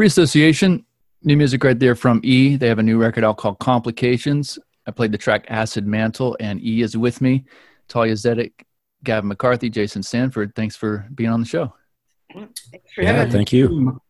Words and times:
Free 0.00 0.06
Association, 0.06 0.86
new 1.24 1.36
music 1.36 1.62
right 1.62 1.78
there 1.78 1.94
from 1.94 2.22
E. 2.24 2.56
They 2.56 2.68
have 2.68 2.78
a 2.78 2.82
new 2.82 2.96
record 2.96 3.22
out 3.22 3.36
called 3.36 3.58
Complications. 3.58 4.58
I 4.86 4.92
played 4.92 5.12
the 5.12 5.18
track 5.18 5.44
Acid 5.48 5.86
Mantle, 5.86 6.38
and 6.40 6.58
E 6.62 6.80
is 6.80 6.96
with 6.96 7.20
me. 7.20 7.44
Thalia 7.90 8.14
Zedek, 8.14 8.52
Gavin 9.04 9.28
McCarthy, 9.28 9.68
Jason 9.68 10.02
Sanford. 10.02 10.54
Thanks 10.54 10.74
for 10.74 11.06
being 11.14 11.28
on 11.28 11.40
the 11.40 11.46
show. 11.46 11.74
yeah, 12.96 13.28
thank 13.28 13.52
you. 13.52 14.00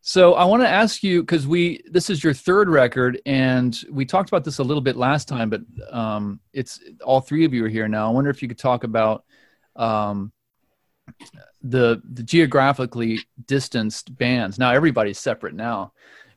So 0.00 0.32
I 0.32 0.46
want 0.46 0.62
to 0.62 0.68
ask 0.70 1.02
you 1.02 1.20
because 1.20 1.46
we 1.46 1.82
this 1.90 2.08
is 2.08 2.24
your 2.24 2.32
third 2.32 2.70
record, 2.70 3.20
and 3.26 3.78
we 3.90 4.06
talked 4.06 4.30
about 4.30 4.42
this 4.42 4.56
a 4.56 4.64
little 4.64 4.80
bit 4.80 4.96
last 4.96 5.28
time, 5.28 5.50
but 5.50 5.60
um, 5.90 6.40
it's 6.54 6.80
all 7.04 7.20
three 7.20 7.44
of 7.44 7.52
you 7.52 7.62
are 7.66 7.68
here 7.68 7.88
now. 7.88 8.08
I 8.08 8.10
wonder 8.10 8.30
if 8.30 8.40
you 8.40 8.48
could 8.48 8.56
talk 8.58 8.84
about 8.84 9.22
um, 9.76 10.32
the 11.62 12.02
the 12.12 12.22
geographically 12.22 13.20
distanced 13.46 14.16
bands. 14.16 14.58
Now 14.58 14.70
everybody's 14.70 15.18
separate 15.18 15.54
now 15.54 15.92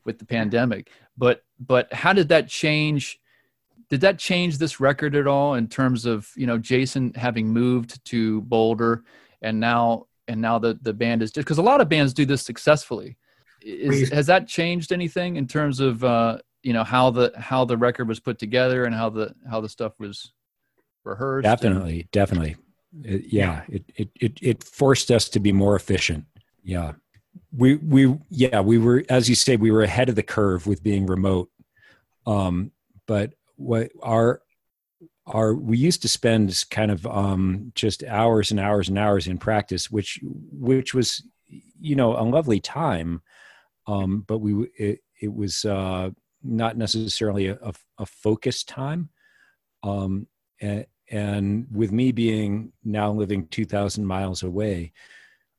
with 0.06 0.19
the 0.19 0.25
pandemic, 0.25 0.90
but 1.18 1.44
but 1.59 1.91
how 1.94 2.13
did 2.13 2.30
that 2.30 2.47
change? 2.47 3.19
Did 3.90 4.02
that 4.02 4.19
change 4.19 4.59
this 4.59 4.79
record 4.79 5.16
at 5.16 5.28
all 5.28 5.56
in 5.56 5.68
terms 5.68 6.06
of 6.06 6.29
you 6.35 6.47
know 6.47 6.58
Jason 6.58 7.13
having 7.16 7.47
moved 7.47 8.03
to 8.06 8.41
Boulder 8.41 9.03
and 9.41 9.59
now 9.59 10.08
and 10.28 10.41
now 10.41 10.59
the 10.59 10.78
the 10.82 10.94
band 10.94 11.23
is 11.23 11.32
just 11.32 11.46
because 11.46 11.58
a 11.58 11.64
lot 11.64 11.82
of 11.82 11.90
bands 11.90 12.14
do 12.14 12.26
this 12.26 12.44
successfully 12.44 13.17
is, 13.61 14.09
has 14.09 14.28
that 14.28 14.47
changed 14.47 14.91
anything 14.91 15.35
in 15.35 15.47
terms 15.47 15.79
of 15.79 16.03
uh, 16.03 16.38
you 16.64 16.73
know 16.73 16.84
how 16.84 17.09
the 17.09 17.32
how 17.38 17.66
the 17.66 17.78
record 17.78 18.08
was 18.08 18.20
put 18.20 18.40
together 18.40 18.85
and 18.85 18.96
how 18.96 19.09
the 19.09 19.34
how 19.49 19.61
the 19.61 19.70
stuff 19.70 19.94
was 19.99 20.32
rehearsed? 21.03 21.44
Definitely, 21.44 22.02
and... 22.02 22.11
definitely. 22.11 22.55
It, 23.03 23.26
yeah, 23.32 23.64
it, 23.70 23.84
it 23.96 24.09
it 24.20 24.40
it 24.41 24.64
forced 24.64 25.12
us 25.12 25.30
to 25.30 25.40
be 25.40 25.52
more 25.52 25.76
efficient. 25.76 26.26
Yeah, 26.64 26.94
we 27.56 27.76
we 27.76 28.18
yeah 28.30 28.62
we 28.62 28.78
were 28.78 29.03
as 29.09 29.30
you 29.30 29.36
say 29.36 29.56
we 29.56 29.72
were 29.72 29.84
ahead 29.84 30.09
of 30.09 30.16
the 30.16 30.24
curve 30.24 30.66
with 30.68 30.84
being 30.84 31.06
remote. 31.06 31.50
Um, 32.26 32.72
but 33.08 33.34
what 33.56 33.91
our 34.02 34.41
our 35.26 35.53
we 35.53 35.78
used 35.78 36.02
to 36.02 36.09
spend 36.09 36.64
kind 36.72 36.91
of 36.91 37.06
um, 37.06 37.72
just 37.76 38.03
hours 38.03 38.52
and 38.52 38.59
hours 38.59 38.90
and 38.90 38.97
hours 38.97 39.28
in 39.28 39.38
practice, 39.38 39.92
which 39.92 40.20
which 40.24 40.94
was 40.94 41.24
you 41.80 41.96
know 41.96 42.18
a 42.18 42.24
lovely 42.24 42.59
time 42.59 43.22
um, 43.90 44.24
but 44.28 44.38
we 44.38 44.68
it, 44.78 45.00
it 45.20 45.34
was 45.34 45.66
uh, 45.66 46.12
not 46.44 46.78
necessarily 46.78 47.47
a, 47.47 47.56
a, 47.56 47.74
a 47.97 48.06
focused 48.06 48.70
time. 48.70 49.09
Um, 49.82 50.28
and, 50.62 50.85
and, 51.09 51.67
with 51.72 51.91
me 51.91 52.11
being 52.11 52.72
now 52.84 53.11
living 53.11 53.47
2,000 53.47 54.06
miles 54.06 54.44
away, 54.44 54.94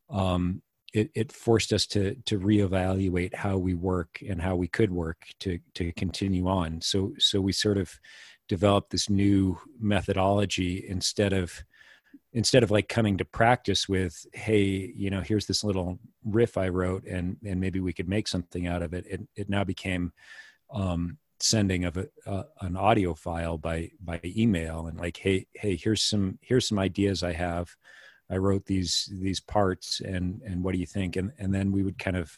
um, 0.08 0.62
it, 0.92 1.10
it, 1.14 1.30
forced 1.30 1.72
us 1.72 1.86
to 1.86 2.16
to 2.26 2.40
reevaluate 2.40 3.32
how 3.32 3.56
we 3.56 3.74
work 3.74 4.20
and 4.28 4.42
how 4.42 4.56
we 4.56 4.66
could 4.66 4.90
work 4.90 5.28
to 5.38 5.60
to 5.74 5.92
continue 5.92 6.48
on. 6.48 6.80
So 6.80 7.12
so 7.16 7.40
we 7.40 7.52
sort 7.52 7.78
of 7.78 7.96
developed 8.48 8.90
this 8.90 9.08
new 9.08 9.56
methodology 9.78 10.84
instead 10.88 11.32
of 11.32 11.62
instead 12.32 12.62
of 12.62 12.70
like 12.70 12.88
coming 12.88 13.16
to 13.18 13.24
practice 13.24 13.88
with 13.88 14.26
hey 14.32 14.92
you 14.96 15.10
know 15.10 15.20
here's 15.20 15.46
this 15.46 15.64
little 15.64 15.98
riff 16.24 16.56
i 16.56 16.68
wrote 16.68 17.04
and 17.04 17.36
and 17.44 17.60
maybe 17.60 17.80
we 17.80 17.92
could 17.92 18.08
make 18.08 18.28
something 18.28 18.66
out 18.66 18.82
of 18.82 18.92
it 18.92 19.06
it, 19.06 19.20
it 19.36 19.48
now 19.48 19.64
became 19.64 20.12
um, 20.72 21.16
sending 21.40 21.84
of 21.84 21.96
a, 21.96 22.06
uh, 22.26 22.44
an 22.60 22.76
audio 22.76 23.14
file 23.14 23.58
by 23.58 23.90
by 24.00 24.20
email 24.24 24.86
and 24.86 24.98
like 24.98 25.16
hey 25.16 25.46
hey 25.54 25.76
here's 25.76 26.02
some 26.02 26.38
here's 26.42 26.68
some 26.68 26.78
ideas 26.78 27.22
i 27.22 27.32
have. 27.32 27.70
I 28.30 28.36
wrote 28.36 28.66
these 28.66 29.08
these 29.12 29.40
parts 29.40 30.00
and 30.00 30.40
and 30.42 30.62
what 30.62 30.72
do 30.72 30.78
you 30.78 30.86
think? 30.86 31.16
And 31.16 31.32
and 31.38 31.52
then 31.52 31.72
we 31.72 31.82
would 31.82 31.98
kind 31.98 32.16
of 32.16 32.32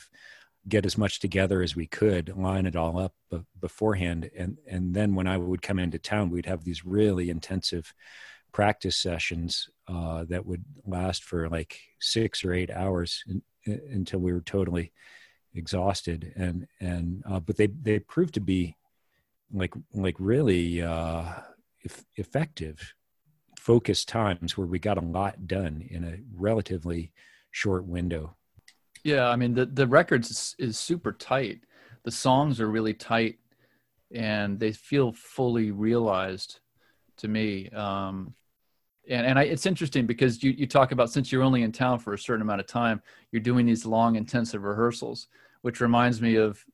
get 0.69 0.87
as 0.87 0.97
much 0.97 1.21
together 1.21 1.61
as 1.61 1.77
we 1.77 1.87
could 1.87 2.35
line 2.37 2.67
it 2.67 2.77
all 2.77 2.99
up 2.99 3.15
beforehand. 3.61 4.31
And 4.37 4.59
and 4.67 4.95
then 4.95 5.15
when 5.15 5.27
i 5.27 5.37
would 5.37 5.63
come 5.63 5.79
into 5.79 5.99
town 5.99 6.31
we'd 6.31 6.47
have 6.47 6.65
these 6.65 6.85
really 6.85 7.29
intensive 7.31 7.93
practice 8.53 8.97
sessions 8.97 9.69
uh, 9.89 10.25
that 10.29 10.47
would 10.47 10.65
last 10.87 11.25
for 11.25 11.49
like 11.49 11.79
six 12.01 12.45
or 12.45 12.53
eight 12.53 12.71
hours 12.71 13.25
in, 13.27 13.43
in, 13.65 13.81
until 13.93 14.21
we 14.21 14.33
were 14.33 14.43
totally 14.43 14.93
exhausted. 15.55 16.33
And 16.37 16.67
and 16.81 17.23
uh, 17.29 17.41
but 17.41 17.57
they 17.57 17.67
they 17.67 17.99
proved 17.99 18.35
to 18.35 18.41
be 18.41 18.77
like 19.53 19.75
like 19.93 20.17
really 20.19 20.83
uh, 20.83 21.25
effective 22.17 22.95
focused 23.59 24.09
times 24.09 24.57
where 24.57 24.67
we 24.67 24.79
got 24.79 24.99
a 24.99 25.07
lot 25.07 25.47
done 25.47 25.87
in 25.89 26.05
a 26.05 26.17
relatively 26.35 27.13
short 27.51 27.87
window. 27.87 28.37
Yeah 29.05 29.29
i 29.29 29.37
mean 29.37 29.55
the 29.55 29.67
the 29.67 29.87
records 29.87 30.31
is, 30.31 30.55
is 30.59 30.79
super 30.79 31.13
tight. 31.13 31.61
The 32.05 32.11
songs 32.11 32.61
are 32.61 32.69
really 32.69 32.95
tight 32.95 33.39
and 34.13 34.59
they 34.59 34.73
feel 34.73 35.13
fully 35.13 35.71
realized 35.71 36.61
to 37.19 37.29
me 37.29 37.69
um, 37.71 38.35
and 39.09 39.27
and 39.27 39.39
I, 39.39 39.45
it's 39.45 39.67
interesting 39.67 40.07
because 40.07 40.43
you 40.43 40.53
you 40.53 40.67
talk 40.67 40.93
about 40.93 41.11
since 41.11 41.33
you're 41.33 41.43
only 41.43 41.63
in 41.63 41.73
town 41.73 41.99
for 41.99 42.15
a 42.15 42.19
certain 42.19 42.43
amount 42.43 42.61
of 42.61 42.67
time, 42.67 43.03
you're 43.31 43.43
doing 43.43 43.67
these 43.67 43.85
long 43.85 44.17
intensive 44.17 44.63
rehearsals, 44.63 45.29
which 45.63 45.81
reminds 45.81 46.21
me 46.21 46.37
of, 46.37 46.65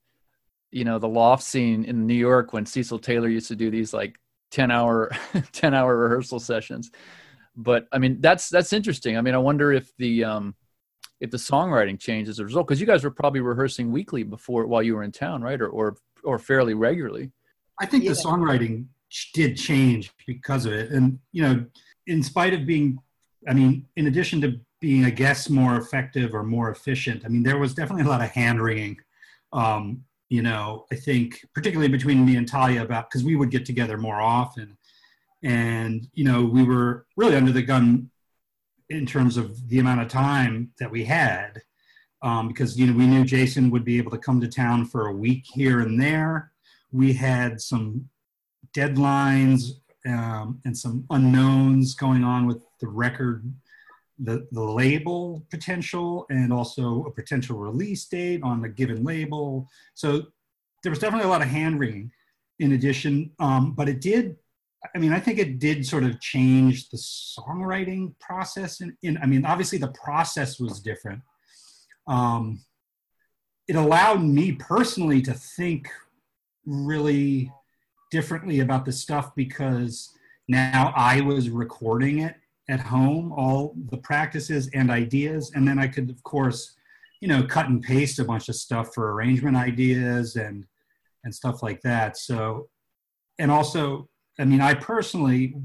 you 0.70 0.84
know, 0.84 0.98
the 0.98 1.08
loft 1.08 1.42
scene 1.42 1.84
in 1.84 2.06
New 2.06 2.14
York 2.14 2.52
when 2.52 2.66
Cecil 2.66 2.98
Taylor 2.98 3.28
used 3.28 3.48
to 3.48 3.56
do 3.56 3.70
these 3.70 3.92
like 3.92 4.18
ten 4.50 4.70
hour 4.70 5.10
ten 5.52 5.74
hour 5.74 5.96
rehearsal 5.96 6.40
sessions. 6.40 6.90
But 7.56 7.88
I 7.92 7.98
mean, 7.98 8.20
that's 8.20 8.48
that's 8.48 8.72
interesting. 8.72 9.16
I 9.16 9.20
mean, 9.20 9.34
I 9.34 9.38
wonder 9.38 9.72
if 9.72 9.90
the 9.96 10.24
um, 10.24 10.54
if 11.20 11.30
the 11.30 11.36
songwriting 11.36 11.98
changed 11.98 12.30
as 12.30 12.38
a 12.38 12.44
result, 12.44 12.66
because 12.66 12.80
you 12.80 12.86
guys 12.86 13.04
were 13.04 13.10
probably 13.10 13.40
rehearsing 13.40 13.90
weekly 13.90 14.22
before 14.22 14.66
while 14.66 14.82
you 14.82 14.94
were 14.94 15.02
in 15.02 15.12
town, 15.12 15.42
right, 15.42 15.60
or 15.60 15.68
or 15.68 15.96
or 16.24 16.38
fairly 16.38 16.74
regularly. 16.74 17.30
I 17.80 17.86
think 17.86 18.04
yeah. 18.04 18.10
the 18.10 18.16
songwriting 18.16 18.86
did 19.34 19.56
change 19.56 20.12
because 20.26 20.66
of 20.66 20.72
it, 20.72 20.90
and 20.90 21.18
you 21.32 21.42
know 21.42 21.64
in 22.08 22.22
spite 22.22 22.54
of 22.54 22.66
being, 22.66 22.98
I 23.46 23.54
mean, 23.54 23.86
in 23.96 24.06
addition 24.06 24.40
to 24.40 24.58
being, 24.80 25.04
I 25.04 25.10
guess, 25.10 25.48
more 25.48 25.76
effective 25.76 26.34
or 26.34 26.42
more 26.42 26.70
efficient, 26.70 27.24
I 27.24 27.28
mean, 27.28 27.42
there 27.42 27.58
was 27.58 27.74
definitely 27.74 28.04
a 28.04 28.08
lot 28.08 28.22
of 28.22 28.30
hand 28.30 28.60
wringing. 28.60 28.96
Um, 29.52 30.04
you 30.28 30.42
know, 30.42 30.84
I 30.92 30.96
think 30.96 31.44
particularly 31.54 31.90
between 31.90 32.24
me 32.24 32.36
and 32.36 32.48
Thalia 32.48 32.82
about 32.82 33.10
because 33.10 33.24
we 33.24 33.36
would 33.36 33.50
get 33.50 33.64
together 33.64 33.96
more 33.96 34.20
often, 34.20 34.76
and 35.42 36.06
you 36.12 36.24
know, 36.24 36.44
we 36.44 36.62
were 36.64 37.06
really 37.16 37.36
under 37.36 37.52
the 37.52 37.62
gun 37.62 38.10
in 38.90 39.06
terms 39.06 39.36
of 39.36 39.68
the 39.68 39.78
amount 39.78 40.00
of 40.00 40.08
time 40.08 40.70
that 40.78 40.90
we 40.90 41.04
had. 41.04 41.62
Um, 42.20 42.48
because 42.48 42.76
you 42.76 42.88
know 42.88 42.98
we 42.98 43.06
knew 43.06 43.24
Jason 43.24 43.70
would 43.70 43.84
be 43.84 43.96
able 43.96 44.10
to 44.10 44.18
come 44.18 44.40
to 44.40 44.48
town 44.48 44.86
for 44.86 45.06
a 45.06 45.12
week 45.12 45.44
here 45.46 45.80
and 45.80 46.00
there. 46.00 46.50
We 46.90 47.12
had 47.12 47.60
some 47.60 48.08
deadlines 48.74 49.70
um, 50.04 50.60
and 50.64 50.76
some 50.76 51.04
unknowns 51.10 51.94
going 51.94 52.24
on 52.24 52.46
with 52.46 52.58
the 52.80 52.88
record, 52.88 53.44
the, 54.18 54.46
the 54.52 54.62
label 54.62 55.44
potential, 55.50 56.26
and 56.30 56.52
also 56.52 57.04
a 57.04 57.10
potential 57.10 57.58
release 57.58 58.06
date 58.06 58.42
on 58.42 58.64
a 58.64 58.68
given 58.68 59.04
label. 59.04 59.68
So 59.94 60.26
there 60.82 60.90
was 60.90 60.98
definitely 60.98 61.26
a 61.26 61.30
lot 61.30 61.42
of 61.42 61.48
hand 61.48 61.78
wringing 61.78 62.10
in 62.58 62.72
addition, 62.72 63.30
um, 63.38 63.74
but 63.74 63.88
it 63.88 64.00
did. 64.00 64.36
I 64.94 64.98
mean, 64.98 65.12
I 65.12 65.18
think 65.18 65.38
it 65.38 65.58
did 65.58 65.84
sort 65.84 66.04
of 66.04 66.20
change 66.20 66.88
the 66.90 66.98
songwriting 66.98 68.14
process. 68.20 68.80
In, 68.80 68.96
in 69.02 69.18
I 69.18 69.26
mean, 69.26 69.44
obviously 69.44 69.78
the 69.78 69.88
process 69.88 70.60
was 70.60 70.80
different. 70.80 71.20
Um, 72.06 72.64
it 73.66 73.76
allowed 73.76 74.22
me 74.22 74.52
personally 74.52 75.20
to 75.22 75.34
think 75.34 75.88
really 76.64 77.52
differently 78.10 78.60
about 78.60 78.84
the 78.84 78.92
stuff 78.92 79.34
because 79.34 80.10
now 80.48 80.92
I 80.96 81.20
was 81.20 81.50
recording 81.50 82.20
it 82.20 82.36
at 82.68 82.80
home, 82.80 83.32
all 83.32 83.74
the 83.90 83.96
practices 83.96 84.68
and 84.74 84.90
ideas, 84.90 85.52
and 85.54 85.66
then 85.66 85.78
I 85.78 85.86
could, 85.86 86.10
of 86.10 86.22
course, 86.22 86.76
you 87.20 87.28
know, 87.28 87.42
cut 87.42 87.68
and 87.68 87.82
paste 87.82 88.18
a 88.18 88.24
bunch 88.24 88.48
of 88.48 88.54
stuff 88.54 88.94
for 88.94 89.12
arrangement 89.12 89.56
ideas 89.56 90.36
and 90.36 90.66
and 91.24 91.34
stuff 91.34 91.62
like 91.62 91.80
that. 91.82 92.16
So, 92.16 92.68
and 93.38 93.50
also, 93.50 94.08
I 94.38 94.44
mean, 94.44 94.60
I 94.60 94.74
personally 94.74 95.56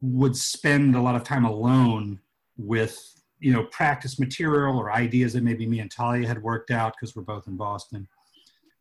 would 0.00 0.36
spend 0.36 0.94
a 0.94 1.00
lot 1.00 1.16
of 1.16 1.24
time 1.24 1.44
alone 1.44 2.20
with 2.56 3.16
you 3.40 3.52
know 3.52 3.64
practice 3.64 4.18
material 4.18 4.78
or 4.78 4.92
ideas 4.92 5.32
that 5.32 5.42
maybe 5.42 5.66
me 5.66 5.80
and 5.80 5.92
Thalia 5.92 6.26
had 6.26 6.42
worked 6.42 6.70
out 6.70 6.94
because 6.94 7.16
we're 7.16 7.22
both 7.22 7.46
in 7.46 7.56
Boston. 7.56 8.06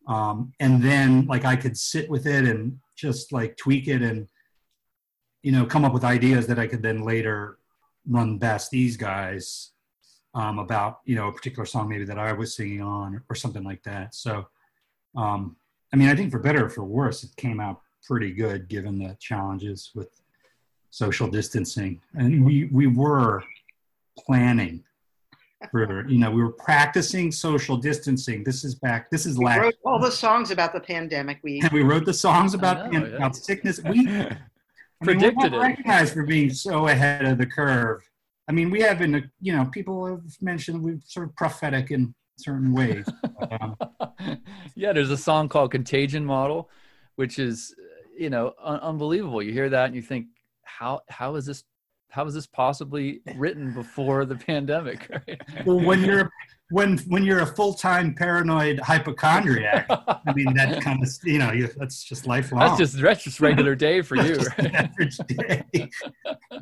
Um, 0.08 0.54
and 0.60 0.84
then 0.84 1.25
like 1.25 1.46
I 1.46 1.56
could 1.56 1.78
sit 1.78 2.10
with 2.10 2.28
it 2.28 2.46
and 2.46 2.80
just 2.96 3.31
like 3.31 3.58
tweak 3.58 3.88
it 3.88 4.01
and 4.01 4.28
you 5.45 5.51
know 5.51 5.63
come 5.63 5.86
up 5.86 5.94
with 5.94 6.03
ideas 6.03 6.47
that 6.47 6.57
I 6.57 6.65
could 6.65 6.81
then 6.81 7.03
later 7.03 7.59
run 8.09 8.39
past 8.39 8.71
these 8.71 8.97
guys 8.97 9.74
um, 10.33 10.57
about 10.57 11.01
you 11.06 11.15
know 11.15 11.27
a 11.27 11.31
particular 11.31 11.68
song 11.68 11.88
maybe 11.88 12.03
that 12.06 12.18
I 12.18 12.33
was 12.33 12.56
singing 12.56 12.81
on 12.81 13.21
or 13.30 13.36
something 13.36 13.63
like 13.63 13.83
that. 13.83 14.15
So 14.15 14.47
um, 15.15 15.56
I 15.94 15.97
mean 15.97 16.09
I 16.09 16.15
think 16.15 16.31
for 16.31 16.39
better 16.39 16.65
or 16.65 16.69
for 16.71 16.83
worse 16.83 17.24
it 17.24 17.36
came 17.36 17.59
out 17.59 17.81
pretty 18.03 18.31
good 18.31 18.68
given 18.68 18.97
the 18.97 19.15
challenges 19.19 19.92
with 19.94 20.09
social 20.89 21.27
distancing 21.27 22.01
and 22.15 22.44
we 22.44 22.65
we 22.71 22.88
were 22.88 23.44
planning 24.18 24.83
for 25.69 26.09
you 26.09 26.18
know 26.18 26.31
we 26.31 26.41
were 26.41 26.53
practicing 26.53 27.31
social 27.31 27.77
distancing. 27.77 28.43
This 28.43 28.63
is 28.63 28.74
back. 28.74 29.12
This 29.12 29.27
is 29.27 29.38
We 29.38 29.46
last. 29.46 29.60
wrote 29.60 29.75
all 29.86 30.00
the 30.00 30.12
songs 30.12 30.50
about 30.50 30.74
the 30.74 30.79
pandemic. 30.79 31.38
We 31.43 31.60
And 31.62 31.72
we 31.79 31.84
wrote 31.84 32.05
the 32.05 32.15
songs 32.15 32.55
about, 32.55 32.77
I 32.77 32.89
know, 32.89 33.05
yeah. 33.05 33.17
about 33.17 33.36
sickness. 33.36 33.79
We 33.84 34.08
I 35.02 35.06
mean, 35.06 35.20
Predicted 35.20 35.52
we're 35.52 35.62
recognized 35.62 36.14
for 36.14 36.24
being 36.24 36.50
so 36.52 36.88
ahead 36.88 37.25
of 37.25 37.38
the 37.38 37.46
curve. 37.46 38.02
I 38.48 38.52
mean, 38.52 38.70
we 38.70 38.82
have 38.82 39.00
been, 39.00 39.30
you 39.42 39.56
know, 39.56 39.66
people 39.66 40.06
have 40.06 40.24
mentioned 40.42 40.82
we're 40.82 41.00
sort 41.04 41.28
of 41.28 41.36
prophetic 41.36 41.92
in 41.92 42.14
certain 42.38 42.74
ways. 42.74 43.06
um, 43.52 43.75
yeah, 44.75 44.94
there's 44.94 45.12
a 45.12 45.18
song 45.18 45.50
called 45.50 45.72
Contagion 45.72 46.25
Model, 46.25 46.70
which 47.16 47.40
is, 47.40 47.75
you 48.18 48.30
know, 48.30 48.54
un- 48.64 48.80
unbelievable. 48.80 49.42
You 49.42 49.52
hear 49.52 49.70
that 49.70 49.86
and 49.86 49.96
you 49.96 50.02
think, 50.02 50.28
how 50.64 51.02
how 51.10 51.36
is 51.36 51.46
this 51.46 51.64
how 52.10 52.25
is 52.25 52.34
this 52.34 52.48
possibly 52.48 53.22
written 53.36 53.74
before 53.74 54.25
the 54.25 54.36
pandemic? 54.48 55.10
Right? 55.10 55.42
well, 55.66 55.80
when 55.80 56.04
you're 56.04 56.32
when 56.72 56.98
when 57.07 57.24
you're 57.24 57.41
a 57.41 57.45
full 57.45 57.74
time 57.74 58.15
paranoid 58.15 58.79
hypochondriac, 58.79 59.86
I 59.89 60.34
mean 60.34 60.53
that 60.55 60.81
kind 60.84 61.03
of 61.03 61.10
you 61.24 61.38
know 61.38 61.51
you, 61.51 61.69
that's 61.77 62.03
just 62.03 62.25
lifelong. 62.25 62.62
That's 62.62 62.77
just 62.77 63.01
that's 63.01 63.24
just 63.24 63.39
regular 63.39 63.75
day 63.88 64.01
for 64.01 64.15
you. 64.15 64.39
Average 64.57 65.17
day. 65.27 65.89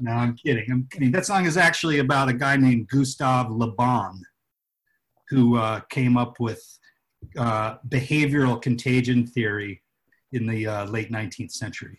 no, 0.02 0.12
I'm 0.12 0.36
kidding. 0.36 0.66
I'm 0.70 0.88
kidding. 0.92 1.12
That 1.12 1.26
song 1.26 1.46
is 1.46 1.58
actually 1.58 2.00
about 2.00 2.30
a 2.30 2.34
guy 2.34 2.58
named 2.58 2.90
Gustave 2.90 3.50
Le 3.52 3.72
Bon, 3.72 4.22
who 5.30 5.58
uh, 5.58 5.80
came 5.90 6.18
up 6.18 6.40
with 6.40 6.62
uh, 7.38 7.76
behavioral 7.88 8.62
contagion 8.62 9.26
theory 9.26 9.82
in 10.34 10.46
the 10.48 10.68
uh, 10.68 10.86
late 10.86 11.12
19th 11.12 11.52
century. 11.52 11.98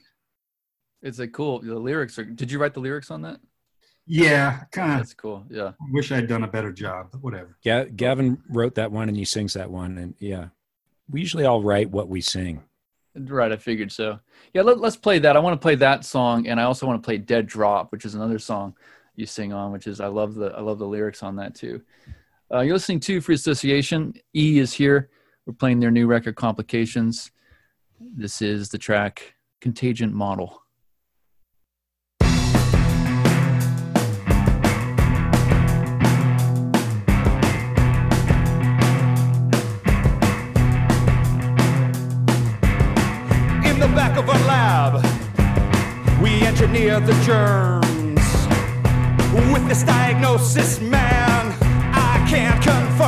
It's 1.02 1.20
a 1.20 1.28
cool. 1.28 1.61
The 1.61 1.78
lyrics 1.78 2.18
are. 2.18 2.25
Did 2.25 2.50
you 2.50 2.58
write 2.58 2.75
the 2.75 2.80
lyrics 2.80 3.11
on 3.11 3.23
that? 3.23 3.40
Yeah, 4.06 4.64
kind 4.70 4.92
of. 4.92 4.99
That's 4.99 5.14
cool. 5.14 5.44
Yeah. 5.49 5.73
Wish 5.90 6.12
I'd 6.12 6.28
done 6.28 6.44
a 6.44 6.49
better 6.49 6.73
job, 6.73 7.08
but 7.12 7.23
whatever. 7.23 7.56
Ga- 7.64 7.88
Gavin 7.88 8.42
wrote 8.49 8.75
that 8.75 8.92
one 8.92 9.08
and 9.08 9.16
he 9.16 9.25
sings 9.25 9.54
that 9.54 9.70
one. 9.70 9.96
And 9.99 10.14
yeah, 10.18 10.49
we 11.11 11.20
usually 11.20 11.44
all 11.46 11.62
write 11.62 11.90
what 11.90 12.08
we 12.08 12.20
sing. 12.20 12.62
Right, 13.16 13.52
I 13.52 13.56
figured 13.56 13.92
so. 13.92 14.18
Yeah, 14.52 14.62
let, 14.62 14.78
us 14.78 14.96
play 14.96 15.20
that. 15.20 15.37
I 15.37 15.38
want 15.38 15.54
to 15.54 15.62
play 15.62 15.76
that 15.76 16.04
song, 16.04 16.49
and 16.49 16.58
I 16.58 16.64
also 16.64 16.84
want 16.84 17.00
to 17.00 17.06
play 17.06 17.16
"Dead 17.16 17.46
Drop," 17.46 17.92
which 17.92 18.04
is 18.04 18.16
another 18.16 18.40
song 18.40 18.75
you 19.14 19.25
sing 19.25 19.52
on. 19.52 19.70
Which 19.70 19.87
is 19.87 20.00
I 20.00 20.08
love 20.08 20.34
the 20.34 20.46
I 20.46 20.61
love 20.61 20.80
the 20.80 20.87
lyrics 20.87 21.23
on 21.23 21.37
that 21.37 21.54
too. 21.54 21.80
Uh, 22.52 22.61
you're 22.61 22.75
listening 22.75 22.99
to 23.00 23.20
Free 23.20 23.37
Association. 23.37 24.14
E 24.34 24.58
is 24.58 24.73
here. 24.73 25.11
We're 25.46 25.52
playing 25.52 25.78
their 25.78 25.92
new 25.92 26.08
record, 26.08 26.34
Complications. 26.34 27.30
This 28.00 28.42
is 28.42 28.68
the 28.68 28.78
track 28.78 29.34
"Contagion 29.61 30.12
Model." 30.12 30.63
The 46.91 47.14
germs. 47.25 48.21
With 49.53 49.67
this 49.67 49.83
diagnosis, 49.85 50.81
man, 50.81 51.57
I 51.95 52.25
can't 52.29 52.62
confirm 52.62 53.03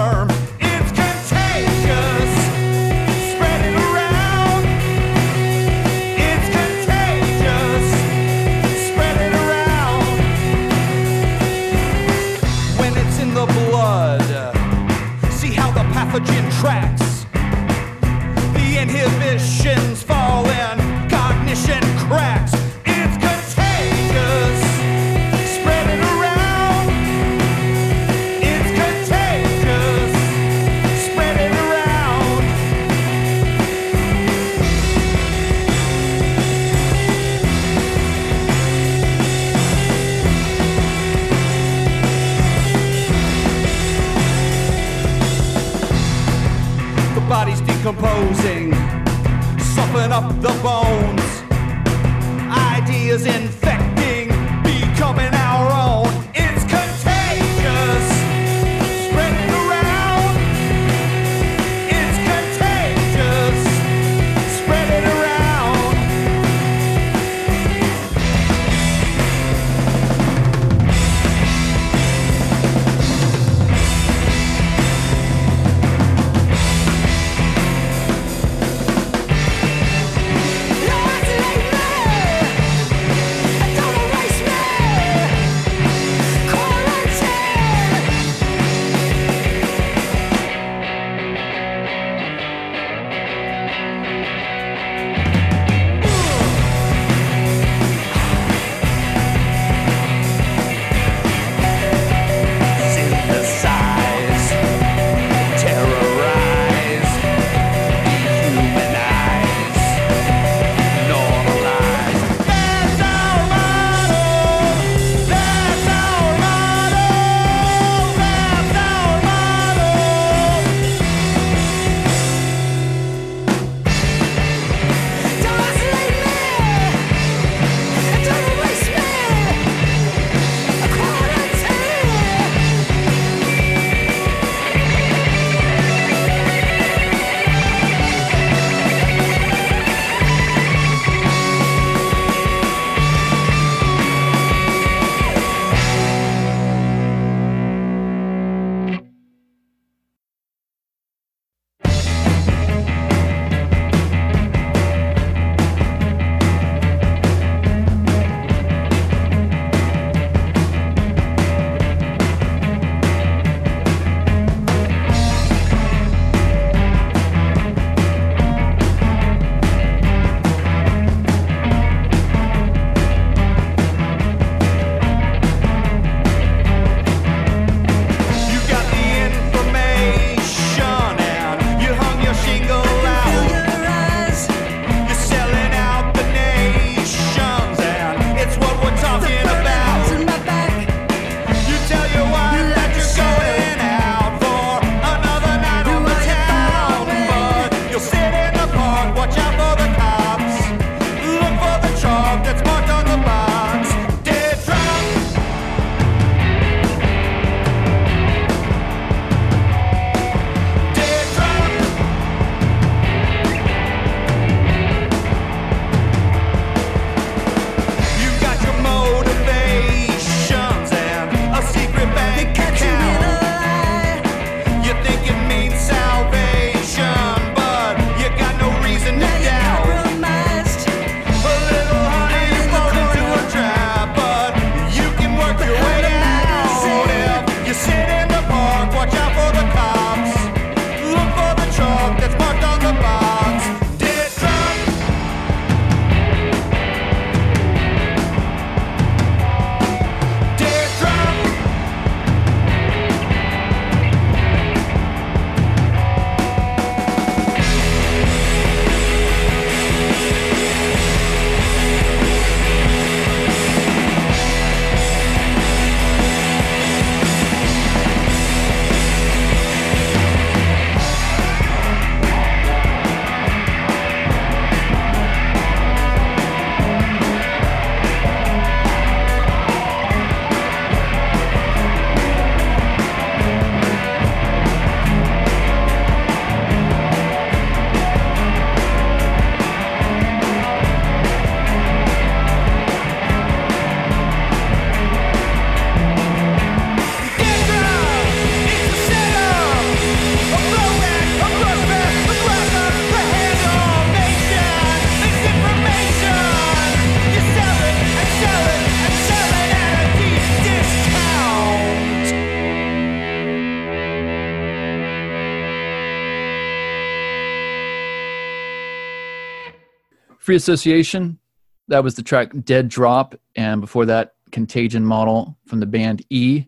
Free 320.47 320.55
Association. 320.55 321.41
That 321.89 322.05
was 322.05 322.15
the 322.15 322.23
track 322.23 322.53
Dead 322.63 322.89
Drop. 322.89 323.35
And 323.57 323.81
before 323.81 324.07
that, 324.07 324.35
Contagion 324.53 325.05
Model 325.05 325.59
from 325.67 325.81
the 325.81 325.87
band 325.87 326.25
E. 326.31 326.67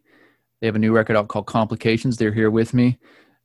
They 0.61 0.67
have 0.67 0.75
a 0.75 0.81
new 0.81 0.93
record 0.93 1.15
out 1.15 1.29
called 1.29 1.47
Complications. 1.47 2.17
They're 2.17 2.33
here 2.33 2.51
with 2.51 2.75
me. 2.75 2.99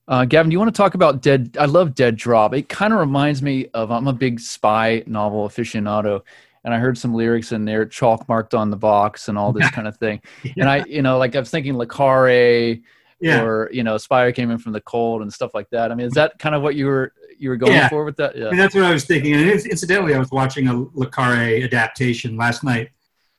Uh, 0.07 0.25
Gavin, 0.25 0.49
do 0.49 0.55
you 0.55 0.59
want 0.59 0.73
to 0.73 0.77
talk 0.77 0.95
about 0.95 1.21
Dead? 1.21 1.55
I 1.59 1.65
love 1.65 1.93
Dead 1.93 2.15
Drop. 2.15 2.55
It 2.55 2.67
kind 2.67 2.93
of 2.93 2.99
reminds 2.99 3.43
me 3.43 3.67
of 3.75 3.91
I'm 3.91 4.07
a 4.07 4.13
big 4.13 4.39
spy 4.39 5.03
novel 5.05 5.47
aficionado, 5.47 6.21
and 6.63 6.73
I 6.73 6.79
heard 6.79 6.97
some 6.97 7.13
lyrics 7.13 7.51
in 7.51 7.63
there, 7.63 7.85
chalk 7.85 8.27
marked 8.27 8.55
on 8.55 8.71
the 8.71 8.75
box, 8.75 9.27
and 9.27 9.37
all 9.37 9.53
this 9.53 9.69
kind 9.71 9.87
of 9.87 9.97
thing. 9.97 10.19
Yeah. 10.41 10.53
And 10.57 10.67
I, 10.67 10.83
you 10.85 11.03
know, 11.03 11.19
like 11.19 11.35
I 11.35 11.39
was 11.41 11.51
thinking 11.51 11.77
Le 11.77 11.85
Carre, 11.85 12.79
yeah. 13.19 13.43
or 13.43 13.69
you 13.71 13.83
know, 13.83 13.99
Spire 13.99 14.31
came 14.31 14.49
in 14.49 14.57
from 14.57 14.71
the 14.71 14.81
cold 14.81 15.21
and 15.21 15.31
stuff 15.31 15.53
like 15.53 15.69
that. 15.69 15.91
I 15.91 15.95
mean, 15.95 16.07
is 16.07 16.13
that 16.13 16.39
kind 16.39 16.55
of 16.55 16.63
what 16.63 16.73
you 16.73 16.87
were 16.87 17.13
you 17.43 17.50
were 17.50 17.57
going 17.57 17.73
Yeah. 17.73 17.89
for 17.89 18.03
with 18.05 18.15
that? 18.17 18.35
I 18.35 18.39
Yeah. 18.39 18.50
mean, 18.50 18.57
that's 18.57 18.73
what 18.73 18.85
I 18.85 18.91
was 18.93 19.05
thinking. 19.05 19.33
And 19.33 19.50
inc- 19.51 19.69
incidentally, 19.69 20.15
I 20.15 20.19
was 20.19 20.31
watching 20.31 20.67
a 20.69 20.85
Le 20.93 21.07
Carre 21.07 21.62
adaptation 21.63 22.38
last 22.38 22.63
night. 22.63 22.89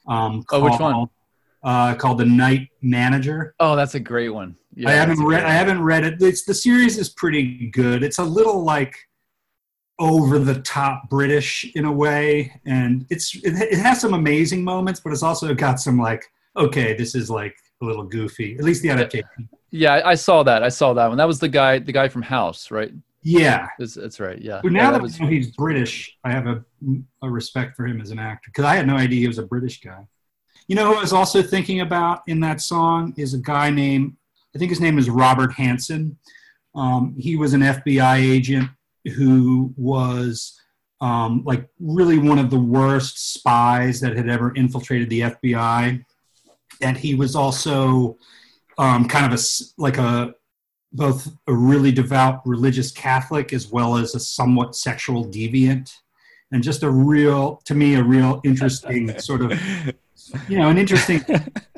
Um, 0.07 0.45
Oh, 0.53 0.63
which 0.63 0.79
one? 0.79 0.93
called- 0.93 1.09
Uh, 1.65 1.95
called 1.95 2.19
The 2.19 2.27
Night 2.27 2.69
Manager. 2.83 3.55
Oh, 3.59 3.75
that's 3.75 3.95
a 3.95 4.01
great 4.01 4.29
one. 4.29 4.55
Yeah, 4.77 4.91
I 4.91 4.93
haven't 4.93 5.25
read. 5.25 5.45
I 5.45 5.53
haven't 5.53 5.83
read 5.83 6.05
it. 6.05 6.21
It's, 6.21 6.45
the 6.45 6.53
series 6.53 6.99
is 6.99 7.09
pretty 7.09 7.69
good. 7.71 8.03
It's 8.03 8.19
a 8.19 8.25
little 8.25 8.63
like 8.63 8.95
over 9.99 10.39
the 10.39 10.61
top 10.61 11.09
British 11.09 11.65
in 11.75 11.85
a 11.87 11.93
way, 11.93 12.53
and 12.67 13.07
it's 13.09 13.35
it, 13.37 13.55
it 13.73 13.79
has 13.79 14.01
some 14.01 14.13
amazing 14.13 14.63
moments, 14.65 15.01
but 15.01 15.13
it's 15.13 15.23
also 15.23 15.55
got 15.55 15.81
some 15.81 15.99
like 15.99 16.25
okay, 16.57 16.95
this 16.95 17.15
is 17.15 17.31
like 17.31 17.57
a 17.81 17.85
little 17.87 18.05
goofy. 18.05 18.57
At 18.59 18.65
least 18.65 18.83
the 18.83 18.91
adaptation. 18.91 19.49
Yeah, 19.71 19.95
I 19.95 20.11
I 20.11 20.15
saw 20.17 20.43
that. 20.43 20.63
I 20.63 20.69
saw 20.69 20.93
that 20.95 21.09
one. 21.09 21.17
That 21.17 21.27
was 21.27 21.39
the 21.39 21.49
guy, 21.49 21.79
the 21.79 21.93
guy 21.93 22.09
from 22.09 22.23
House, 22.23 22.71
right? 22.71 22.93
Yeah. 23.25 23.69
That's, 23.79 23.95
that's 23.95 24.21
right. 24.21 24.41
Yeah. 24.41 24.61
But 24.63 24.73
Yeah, 24.73 24.83
now 24.83 24.91
that 24.91 24.99
that, 24.99 25.03
was- 25.03 25.21
I 25.21 25.25
know 25.25 25.31
he's 25.31 25.51
British, 25.51 26.17
I 26.23 26.31
have 26.31 26.47
a, 26.47 26.65
a 27.23 27.29
respect 27.29 27.75
for 27.75 27.87
him 27.87 28.01
as 28.01 28.11
an 28.11 28.19
actor 28.19 28.51
because 28.51 28.65
I 28.67 28.77
had 28.77 28.87
no 28.87 28.97
idea 28.97 29.21
he 29.21 29.27
was 29.27 29.39
a 29.39 29.47
British 29.47 29.81
guy. 29.81 30.07
You 30.69 30.77
know 30.77 30.87
who 30.93 30.99
I 30.99 31.01
was 31.01 31.13
also 31.13 31.43
thinking 31.43 31.81
about 31.81 32.21
in 32.27 32.41
that 32.41 32.61
song 32.61 33.13
is 33.17 33.35
a 33.35 33.39
guy 33.39 33.71
named, 33.71 34.17
I 34.55 34.59
think 34.59 34.71
his 34.71 34.81
name 34.81 34.99
is 34.99 35.11
Robert 35.11 35.53
Hanssen. 35.53 36.17
Um, 36.75 37.15
he 37.19 37.37
was 37.37 37.55
an 37.55 37.61
FBI 37.61 38.17
agent 38.19 38.71
who 39.17 39.73
was 39.77 40.59
um, 41.01 41.43
like 41.45 41.69
really 41.81 42.19
one 42.19 42.39
of 42.39 42.51
the 42.51 42.59
worst 42.59 43.35
spies 43.35 44.01
that 44.01 44.17
had 44.17 44.29
ever 44.29 44.55
infiltrated 44.55 45.11
the 45.11 45.21
FBI. 45.21 46.05
And 46.81 46.97
he 46.97 47.15
was 47.15 47.37
also 47.37 48.17
um, 48.79 49.07
kind 49.07 49.31
of 49.31 49.39
a 49.39 49.43
like 49.77 49.99
a 49.99 50.35
both 50.95 51.29
a 51.49 51.53
really 51.53 51.91
devout 51.93 52.41
religious 52.47 52.91
Catholic 52.93 53.53
as 53.53 53.71
well 53.71 53.97
as 53.97 54.15
a 54.15 54.21
somewhat 54.21 54.77
sexual 54.77 55.25
deviant, 55.27 55.93
and 56.53 56.63
just 56.63 56.83
a 56.85 56.91
real, 56.91 57.61
to 57.65 57.75
me, 57.75 57.97
a 57.97 58.03
real 58.03 58.41
interesting 58.45 59.19
sort 59.19 59.43
of, 59.43 59.61
you 60.49 60.59
know, 60.59 60.69
an 60.71 60.79
interesting 60.79 61.19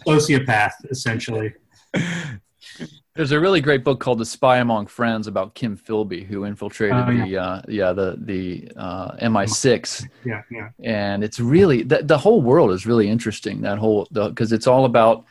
sociopath, 0.06 0.72
essentially. 0.90 1.54
There's 3.14 3.32
a 3.32 3.40
really 3.40 3.62
great 3.62 3.82
book 3.82 3.98
called 3.98 4.18
The 4.18 4.26
Spy 4.26 4.58
Among 4.58 4.86
Friends 4.86 5.26
about 5.26 5.54
Kim 5.54 5.78
Philby, 5.78 6.26
who 6.26 6.44
infiltrated 6.44 6.96
Oh, 6.98 7.10
yeah. 7.10 7.24
the 7.24 7.38
uh, 7.38 7.62
yeah 7.68 7.92
the 7.94 8.18
the 8.20 8.70
uh, 8.76 9.16
MI6, 9.16 10.06
Yeah, 10.26 10.42
yeah, 10.50 10.68
and 10.84 11.24
it's 11.24 11.40
really 11.40 11.82
the, 11.82 12.02
the 12.02 12.18
whole 12.18 12.42
world 12.42 12.72
is 12.72 12.84
really 12.86 13.08
interesting. 13.08 13.62
That 13.62 13.78
whole 13.78 14.06
because 14.12 14.52
it's 14.52 14.66
all 14.66 14.84
about 14.84 15.24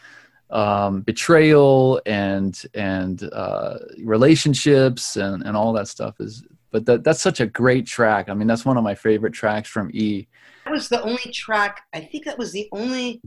um, 0.50 1.02
betrayal 1.02 2.02
and 2.06 2.62
and 2.74 3.24
uh, 3.34 3.78
relationships 4.04 5.16
and 5.16 5.44
and 5.44 5.58
all 5.58 5.74
that 5.74 5.88
stuff 5.88 6.16
is. 6.20 6.44
But 6.72 6.86
that 6.86 7.04
that's 7.04 7.22
such 7.22 7.40
a 7.40 7.46
great 7.46 7.86
track. 7.86 8.30
I 8.30 8.34
mean, 8.34 8.48
that's 8.48 8.66
one 8.66 8.78
of 8.78 8.84
my 8.84 8.96
favorite 8.96 9.34
tracks 9.34 9.70
from 9.70 9.90
E. 9.94 10.28
That 10.66 10.72
was 10.72 10.90
the 10.90 11.02
only 11.02 11.32
track. 11.32 11.82
I 11.94 12.02
think 12.02 12.26
that 12.26 12.38
was 12.38 12.52
the 12.52 12.68
only. 12.72 13.22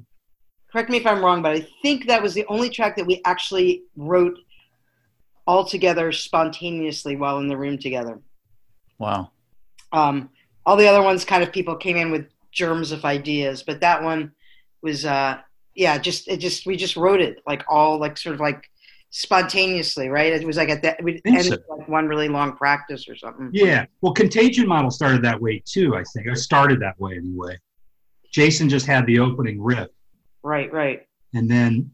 Correct 0.71 0.91
me 0.91 0.99
if 0.99 1.07
I'm 1.07 1.25
wrong, 1.25 1.41
but 1.41 1.53
I 1.53 1.67
think 1.81 2.07
that 2.09 2.23
was 2.23 2.35
the 2.35 2.45
only 2.47 2.69
track 2.69 2.95
that 2.97 3.07
we 3.07 3.23
actually 3.25 3.85
wrote 3.97 4.39
all 5.47 5.65
together 5.65 6.13
spontaneously 6.13 7.17
while 7.17 7.39
in 7.39 7.49
the 7.49 7.57
room 7.57 7.79
together. 7.79 8.21
Wow. 8.99 9.31
Um, 9.93 10.29
all 10.67 10.77
the 10.77 10.87
other 10.87 11.01
ones, 11.01 11.25
kind 11.25 11.43
of 11.43 11.51
people 11.53 11.75
came 11.75 11.97
in 11.97 12.11
with 12.11 12.27
germs 12.53 12.93
of 12.93 13.07
ideas, 13.07 13.63
but 13.63 13.81
that 13.81 14.03
one 14.03 14.33
was, 14.83 15.07
uh, 15.07 15.39
yeah, 15.79 15.97
just 15.97 16.27
it 16.29 16.39
just 16.39 16.67
we 16.67 16.77
just 16.77 16.97
wrote 16.97 17.21
it 17.21 17.41
like 17.47 17.63
all 17.71 17.99
like 17.99 18.19
sort 18.19 18.35
of 18.35 18.41
like 18.41 18.69
spontaneously, 19.11 20.09
right? 20.09 20.33
It 20.33 20.45
was 20.47 20.57
like 20.57 20.69
at 20.69 20.83
that 20.83 21.03
we 21.03 21.23
ended 21.25 21.45
so. 21.47 21.77
like 21.77 21.89
one 21.89 22.09
really 22.09 22.29
long 22.29 22.57
practice 22.57 23.09
or 23.09 23.17
something. 23.17 23.51
yeah. 23.53 23.87
Well, 24.03 24.13
Contagion 24.13 24.67
model 24.67 24.91
started 24.91 25.23
that 25.23 25.41
way 25.41 25.63
too. 25.65 25.95
I 25.97 26.03
think 26.13 26.29
I 26.29 26.35
started 26.35 26.81
that 26.81 26.99
way 27.01 27.17
anyway. 27.17 27.57
Jason 28.33 28.69
just 28.69 28.87
had 28.87 29.07
the 29.07 29.19
opening 29.21 29.63
riff, 29.63 29.89
Right, 30.43 30.71
right. 30.73 31.07
and 31.33 31.49
then 31.51 31.91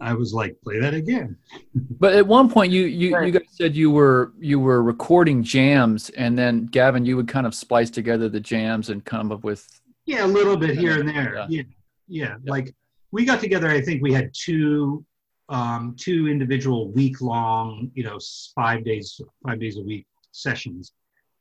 I 0.00 0.14
was 0.14 0.32
like, 0.32 0.56
"Play 0.62 0.78
that 0.80 0.94
again." 0.94 1.36
But 2.00 2.14
at 2.14 2.26
one 2.26 2.48
point, 2.50 2.72
you 2.72 2.84
you, 2.84 3.14
Right. 3.14 3.26
you 3.26 3.32
guys 3.32 3.48
said 3.50 3.74
you 3.76 3.90
were 3.90 4.32
you 4.38 4.58
were 4.60 4.82
recording 4.82 5.42
jams, 5.42 6.10
and 6.10 6.38
then 6.38 6.66
Gavin, 6.66 7.04
you 7.04 7.16
would 7.16 7.28
kind 7.28 7.46
of 7.46 7.54
splice 7.54 7.90
together 7.90 8.28
the 8.28 8.40
jams 8.40 8.90
and 8.90 9.04
come 9.04 9.32
up 9.32 9.42
with. 9.44 9.66
Yeah, 10.06 10.24
a 10.24 10.28
little 10.38 10.56
bit 10.56 10.76
here 10.78 11.00
and 11.00 11.08
there. 11.08 11.34
Yeah. 11.34 11.46
Yeah, 11.48 11.62
yeah. 12.08 12.26
Yeah. 12.28 12.34
Like 12.46 12.74
we 13.14 13.24
got 13.24 13.40
together. 13.40 13.70
I 13.70 13.80
think 13.80 14.02
we 14.02 14.12
had 14.12 14.32
two, 14.34 15.04
um, 15.48 15.94
two 15.96 16.26
individual 16.26 16.90
week 16.90 17.20
long, 17.20 17.92
you 17.94 18.02
know, 18.02 18.18
five 18.56 18.84
days, 18.84 19.20
five 19.46 19.60
days 19.60 19.78
a 19.78 19.82
week 19.82 20.04
sessions. 20.32 20.94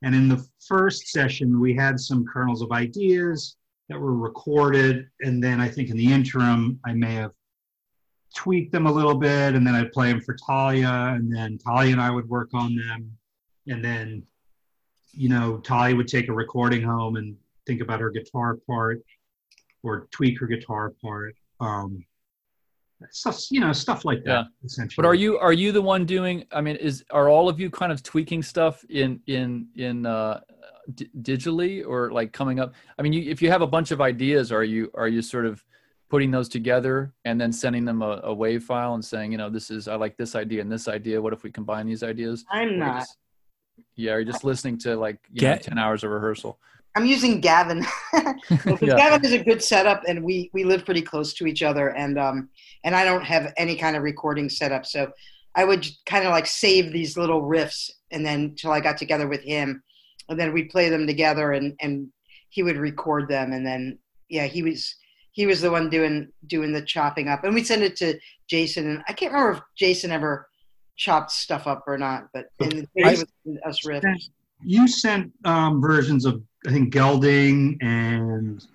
And 0.03 0.13
in 0.13 0.29
the 0.29 0.45
first 0.67 1.07
session, 1.07 1.59
we 1.59 1.73
had 1.73 1.99
some 1.99 2.27
kernels 2.31 2.61
of 2.61 2.71
ideas 2.71 3.55
that 3.89 3.99
were 3.99 4.13
recorded, 4.13 5.07
and 5.21 5.43
then 5.43 5.59
I 5.59 5.67
think 5.67 5.89
in 5.89 5.97
the 5.97 6.13
interim, 6.13 6.79
I 6.85 6.93
may 6.93 7.15
have 7.15 7.31
tweaked 8.35 8.71
them 8.71 8.85
a 8.85 8.91
little 8.91 9.15
bit, 9.15 9.55
and 9.55 9.65
then 9.65 9.73
I'd 9.73 9.91
play 9.91 10.11
them 10.11 10.21
for 10.21 10.37
Thalia, 10.45 11.15
and 11.15 11.35
then 11.35 11.57
Thalia 11.57 11.93
and 11.93 12.01
I 12.01 12.11
would 12.11 12.29
work 12.29 12.49
on 12.53 12.75
them, 12.75 13.17
and 13.67 13.83
then, 13.83 14.21
you 15.11 15.27
know, 15.27 15.59
Thalia 15.65 15.95
would 15.95 16.07
take 16.07 16.29
a 16.29 16.33
recording 16.33 16.83
home 16.83 17.15
and 17.15 17.35
think 17.65 17.81
about 17.81 17.99
her 17.99 18.11
guitar 18.11 18.59
part 18.67 19.01
or 19.81 20.07
tweak 20.11 20.39
her 20.39 20.45
guitar 20.45 20.93
part. 21.01 21.35
Um, 21.63 22.05
stuff, 23.09 23.39
you 23.51 23.59
know, 23.59 23.71
stuff 23.73 24.05
like 24.05 24.23
that. 24.23 24.29
Yeah. 24.31 24.43
Essentially. 24.65 24.95
But 25.01 25.07
are 25.07 25.15
you 25.15 25.37
are 25.39 25.53
you 25.53 25.71
the 25.71 25.81
one 25.81 26.05
doing? 26.05 26.45
I 26.51 26.61
mean, 26.61 26.75
is 26.77 27.03
are 27.11 27.29
all 27.29 27.49
of 27.49 27.59
you 27.59 27.69
kind 27.69 27.91
of 27.91 28.03
tweaking 28.03 28.43
stuff 28.43 28.83
in 28.89 29.19
in 29.27 29.67
in 29.75 30.05
uh, 30.05 30.39
d- 30.95 31.09
digitally 31.21 31.85
or 31.85 32.11
like 32.11 32.31
coming 32.33 32.59
up? 32.59 32.73
I 32.97 33.01
mean, 33.01 33.13
you, 33.13 33.29
if 33.29 33.41
you 33.41 33.49
have 33.49 33.61
a 33.61 33.67
bunch 33.67 33.91
of 33.91 34.01
ideas, 34.01 34.51
are 34.51 34.63
you 34.63 34.89
are 34.95 35.07
you 35.07 35.21
sort 35.21 35.45
of 35.45 35.63
putting 36.09 36.29
those 36.31 36.47
together 36.47 37.11
and 37.25 37.41
then 37.41 37.51
sending 37.51 37.85
them 37.85 38.01
a, 38.03 38.21
a 38.23 38.33
wave 38.33 38.63
file 38.63 38.93
and 38.93 39.03
saying, 39.03 39.31
you 39.31 39.37
know, 39.37 39.49
this 39.49 39.71
is 39.71 39.87
I 39.87 39.95
like 39.95 40.15
this 40.15 40.35
idea 40.35 40.61
and 40.61 40.71
this 40.71 40.87
idea. 40.87 41.21
What 41.21 41.33
if 41.33 41.43
we 41.43 41.51
combine 41.51 41.87
these 41.87 42.03
ideas? 42.03 42.45
I'm 42.51 42.77
not. 42.79 42.99
just- 43.01 43.17
yeah, 43.95 44.11
are 44.11 44.19
you 44.19 44.25
just 44.25 44.43
listening 44.43 44.77
to 44.79 44.95
like 44.95 45.17
you 45.31 45.41
know, 45.47 45.53
Get- 45.55 45.63
ten 45.63 45.77
hours 45.79 46.03
of 46.03 46.11
rehearsal? 46.11 46.59
I'm 46.95 47.05
using 47.05 47.39
Gavin. 47.41 47.85
Yeah. 48.81 48.95
Gavin 48.97 49.25
is 49.25 49.31
a 49.33 49.43
good 49.43 49.63
setup, 49.63 50.03
and 50.07 50.23
we 50.23 50.49
we 50.53 50.63
live 50.63 50.85
pretty 50.85 51.01
close 51.01 51.33
to 51.35 51.47
each 51.47 51.63
other, 51.63 51.89
and 51.89 52.19
um 52.19 52.49
and 52.83 52.95
I 52.95 53.03
don't 53.05 53.23
have 53.23 53.53
any 53.57 53.75
kind 53.75 53.95
of 53.95 54.03
recording 54.03 54.49
setup, 54.49 54.85
so 54.85 55.11
I 55.55 55.63
would 55.63 55.87
kind 56.05 56.25
of 56.25 56.31
like 56.31 56.45
save 56.45 56.91
these 56.91 57.17
little 57.17 57.41
riffs, 57.41 57.89
and 58.11 58.25
then 58.25 58.55
till 58.55 58.71
I 58.71 58.79
got 58.79 58.97
together 58.97 59.27
with 59.27 59.41
him, 59.41 59.81
and 60.29 60.39
then 60.39 60.53
we'd 60.53 60.69
play 60.69 60.89
them 60.89 61.07
together, 61.07 61.53
and 61.53 61.75
and 61.79 62.09
he 62.49 62.63
would 62.63 62.77
record 62.77 63.27
them, 63.29 63.53
and 63.53 63.65
then 63.65 63.97
yeah, 64.29 64.45
he 64.45 64.61
was 64.61 64.95
he 65.31 65.45
was 65.47 65.61
the 65.61 65.71
one 65.71 65.89
doing 65.89 66.27
doing 66.47 66.73
the 66.73 66.81
chopping 66.81 67.27
up, 67.29 67.43
and 67.43 67.53
we 67.55 67.63
send 67.63 67.81
it 67.83 67.95
to 67.97 68.19
Jason, 68.47 68.87
and 68.89 69.03
I 69.07 69.13
can't 69.13 69.31
remember 69.33 69.57
if 69.57 69.63
Jason 69.77 70.11
ever 70.11 70.47
chopped 70.97 71.31
stuff 71.31 71.65
up 71.65 71.83
or 71.87 71.97
not, 71.97 72.27
but 72.33 72.47
and 72.59 72.87
I- 73.03 73.11
was 73.11 73.25
us 73.65 73.79
riffs. 73.85 74.29
You 74.65 74.87
sent 74.87 75.31
um, 75.45 75.81
versions 75.81 76.25
of 76.25 76.41
I 76.67 76.71
think 76.71 76.91
Gelding 76.91 77.77
and 77.81 78.65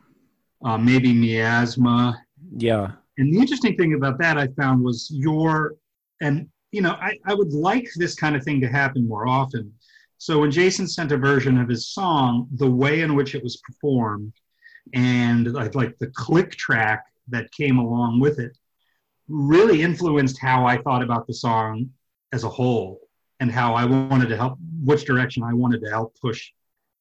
uh, 0.65 0.77
maybe 0.77 1.13
Miasma. 1.13 2.23
Yeah. 2.57 2.93
And 3.17 3.33
the 3.33 3.39
interesting 3.39 3.77
thing 3.77 3.95
about 3.95 4.19
that 4.19 4.39
I 4.39 4.49
found 4.49 4.85
was 4.85 5.11
your 5.13 5.77
and 6.21 6.49
you 6.71 6.83
know 6.83 6.93
I, 6.93 7.19
I 7.27 7.35
would 7.35 7.53
like 7.53 7.89
this 7.97 8.15
kind 8.15 8.37
of 8.37 8.45
thing 8.45 8.61
to 8.61 8.69
happen 8.69 9.09
more 9.09 9.27
often. 9.27 9.73
So 10.19 10.41
when 10.41 10.51
Jason 10.51 10.87
sent 10.89 11.13
a 11.13 11.17
version 11.17 11.59
of 11.59 11.69
his 11.69 11.89
song, 11.89 12.49
the 12.57 12.71
way 12.71 13.03
in 13.03 13.15
which 13.15 13.35
it 13.35 13.43
was 13.43 13.59
performed 13.59 14.33
and 14.95 15.53
like, 15.53 15.75
like 15.75 15.97
the 15.99 16.09
click 16.09 16.53
track 16.53 17.05
that 17.29 17.51
came 17.53 17.79
along 17.79 18.21
with 18.21 18.39
it 18.39 18.57
really 19.29 19.83
influenced 19.83 20.39
how 20.41 20.67
I 20.67 20.79
thought 20.79 21.03
about 21.03 21.27
the 21.27 21.35
song 21.35 21.91
as 22.33 22.45
a 22.45 22.49
whole 22.49 23.08
and 23.41 23.51
how 23.51 23.75
I 23.75 23.85
wanted 23.85 24.29
to 24.29 24.37
help, 24.37 24.59
which 24.85 25.05
direction 25.05 25.43
I 25.43 25.53
wanted 25.53 25.81
to 25.85 25.91
help 25.91 26.17
push 26.21 26.51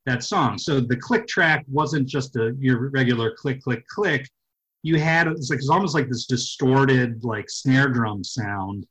that 0.06 0.24
song. 0.24 0.58
So 0.58 0.80
the 0.80 0.96
click 0.96 1.28
track 1.28 1.66
wasn't 1.68 2.08
just 2.08 2.36
a 2.36 2.56
your 2.60 2.90
regular 2.90 3.36
click, 3.36 3.62
click, 3.62 3.86
click. 3.88 4.30
You 4.84 5.00
had 5.00 5.28
it's 5.28 5.50
like 5.50 5.60
it's 5.60 5.70
almost 5.70 5.94
like 5.94 6.08
this 6.08 6.26
distorted 6.26 7.24
like 7.24 7.50
snare 7.50 7.90
drum 7.90 8.24
sound 8.24 8.86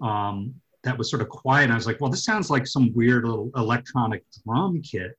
um, 0.00 0.54
that 0.84 0.96
was 0.96 1.10
sort 1.10 1.22
of 1.22 1.28
quiet. 1.28 1.70
I 1.70 1.74
was 1.74 1.86
like, 1.86 2.00
well, 2.00 2.10
this 2.10 2.24
sounds 2.24 2.50
like 2.50 2.66
some 2.66 2.92
weird 2.94 3.24
little 3.24 3.50
electronic 3.56 4.22
drum 4.44 4.80
kit. 4.82 5.18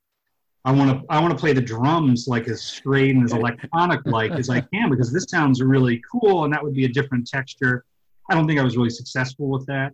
I 0.64 0.72
want 0.72 0.90
to 0.90 1.06
I 1.10 1.20
want 1.20 1.32
to 1.32 1.40
play 1.40 1.54
the 1.54 1.62
drums 1.62 2.28
like 2.28 2.48
as 2.48 2.64
straight 2.64 3.16
and 3.16 3.24
as 3.24 3.34
electronic 3.34 4.02
like 4.06 4.32
as 4.32 4.50
I 4.50 4.62
can 4.62 4.90
because 4.90 5.14
this 5.14 5.26
sounds 5.30 5.62
really 5.62 6.02
cool 6.12 6.46
and 6.46 6.54
that 6.54 6.64
would 6.64 6.74
be 6.74 6.86
a 6.86 6.90
different 6.90 7.28
texture. 7.28 7.86
I 8.30 8.34
don't 8.34 8.48
think 8.48 8.60
I 8.60 8.64
was 8.64 8.76
really 8.76 8.90
successful 8.90 9.48
with 9.48 9.66
that, 9.68 9.94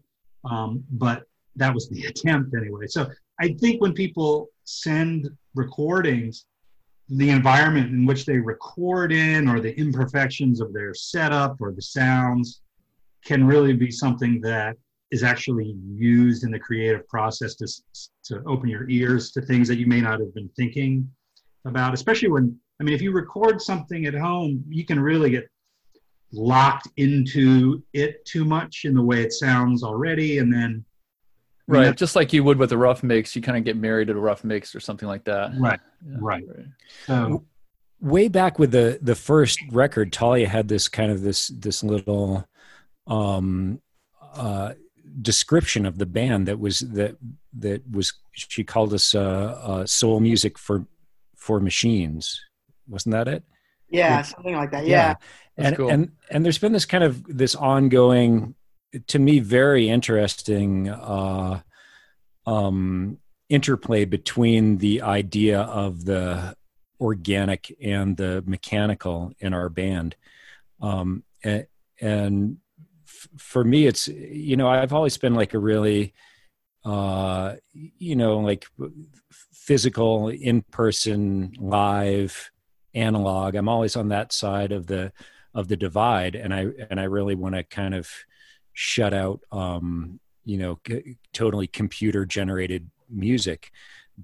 um, 0.49 0.83
but 0.91 1.23
that 1.55 1.73
was 1.73 1.89
the 1.89 2.05
attempt 2.07 2.55
anyway. 2.55 2.87
So 2.87 3.09
I 3.39 3.53
think 3.53 3.81
when 3.81 3.93
people 3.93 4.49
send 4.63 5.29
recordings, 5.55 6.45
the 7.09 7.29
environment 7.29 7.91
in 7.91 8.05
which 8.05 8.25
they 8.25 8.37
record 8.37 9.11
in 9.11 9.49
or 9.49 9.59
the 9.59 9.77
imperfections 9.77 10.61
of 10.61 10.71
their 10.73 10.93
setup 10.93 11.57
or 11.59 11.73
the 11.73 11.81
sounds 11.81 12.61
can 13.25 13.45
really 13.45 13.73
be 13.73 13.91
something 13.91 14.39
that 14.41 14.77
is 15.11 15.23
actually 15.23 15.75
used 15.85 16.43
in 16.45 16.51
the 16.51 16.59
creative 16.59 17.07
process 17.09 17.55
to, 17.55 17.67
to 18.23 18.41
open 18.47 18.69
your 18.69 18.89
ears 18.89 19.31
to 19.31 19.41
things 19.41 19.67
that 19.67 19.77
you 19.77 19.85
may 19.85 19.99
not 19.99 20.19
have 20.19 20.33
been 20.33 20.49
thinking 20.55 21.07
about 21.65 21.93
especially 21.93 22.29
when 22.29 22.57
i 22.79 22.83
mean 22.83 22.95
if 22.95 23.01
you 23.01 23.11
record 23.11 23.61
something 23.61 24.05
at 24.05 24.13
home 24.13 24.63
you 24.69 24.85
can 24.85 24.99
really 24.99 25.29
get 25.29 25.47
locked 26.31 26.87
into 26.95 27.83
it 27.93 28.23
too 28.25 28.45
much 28.45 28.85
in 28.85 28.93
the 28.93 29.01
way 29.01 29.21
it 29.21 29.33
sounds 29.33 29.83
already 29.83 30.37
and 30.37 30.51
then 30.51 30.83
right. 31.67 31.95
Just 31.95 32.15
like 32.15 32.33
you 32.33 32.43
would 32.43 32.57
with 32.57 32.71
a 32.71 32.77
rough 32.77 33.03
mix 33.03 33.35
you 33.35 33.41
kind 33.41 33.57
of 33.57 33.63
get 33.63 33.77
married 33.77 34.07
to 34.07 34.13
a 34.13 34.17
rough 34.17 34.43
mix 34.43 34.75
or 34.75 34.79
something 34.79 35.07
like 35.07 35.23
that. 35.25 35.51
Right. 35.57 35.79
Yeah, 36.05 36.17
right. 36.19 36.43
right. 36.47 36.65
So 37.07 37.45
way 37.99 38.27
back 38.27 38.59
with 38.59 38.71
the 38.71 38.99
the 39.01 39.15
first 39.15 39.59
record 39.71 40.13
thalia 40.13 40.47
had 40.47 40.67
this 40.67 40.87
kind 40.87 41.11
of 41.11 41.21
this 41.21 41.49
this 41.49 41.83
little 41.83 42.47
um 43.07 43.81
uh 44.33 44.73
description 45.21 45.85
of 45.85 45.97
the 45.97 46.05
band 46.05 46.47
that 46.47 46.59
was 46.59 46.79
that 46.79 47.15
that 47.59 47.81
was 47.91 48.13
she 48.31 48.63
called 48.63 48.93
us 48.93 49.13
uh, 49.13 49.59
uh, 49.61 49.85
soul 49.85 50.19
music 50.19 50.57
for 50.57 50.85
for 51.35 51.59
machines. 51.59 52.39
Wasn't 52.87 53.11
that 53.11 53.27
it? 53.27 53.43
Yeah 53.89 54.21
something 54.21 54.55
like 54.55 54.71
that. 54.71 54.85
Yeah, 54.85 55.15
yeah. 55.57 55.67
and 55.67 55.77
cool. 55.77 55.89
and 55.89 56.11
and 56.29 56.45
there's 56.45 56.57
been 56.57 56.71
this 56.71 56.85
kind 56.85 57.03
of 57.03 57.23
this 57.25 57.55
ongoing 57.55 58.55
to 59.07 59.19
me 59.19 59.39
very 59.39 59.89
interesting 59.89 60.89
uh 60.89 61.61
um 62.45 63.17
interplay 63.49 64.05
between 64.05 64.77
the 64.77 65.01
idea 65.01 65.61
of 65.61 66.05
the 66.05 66.55
organic 66.99 67.75
and 67.81 68.15
the 68.17 68.43
mechanical 68.45 69.31
in 69.39 69.53
our 69.53 69.67
band. 69.69 70.15
Um 70.81 71.23
and, 71.43 71.67
and 71.99 72.57
for 73.37 73.63
me 73.63 73.85
it's 73.85 74.07
you 74.07 74.55
know 74.57 74.67
i've 74.67 74.93
always 74.93 75.17
been 75.17 75.35
like 75.35 75.53
a 75.53 75.59
really 75.59 76.13
uh 76.85 77.55
you 77.73 78.15
know 78.15 78.39
like 78.39 78.65
physical 79.31 80.29
in 80.29 80.63
person 80.63 81.53
live 81.59 82.51
analog. 82.93 83.55
I'm 83.55 83.69
always 83.69 83.95
on 83.95 84.09
that 84.09 84.33
side 84.33 84.71
of 84.71 84.87
the 84.87 85.13
of 85.53 85.67
the 85.67 85.77
divide 85.77 86.35
and 86.35 86.53
i 86.53 86.67
and 86.89 86.99
i 86.99 87.03
really 87.03 87.35
want 87.35 87.55
to 87.55 87.63
kind 87.63 87.93
of 87.93 88.09
shut 88.73 89.13
out 89.13 89.41
um 89.51 90.19
you 90.45 90.57
know 90.57 90.79
c- 90.87 91.17
totally 91.33 91.67
computer 91.67 92.25
generated 92.25 92.89
music. 93.09 93.71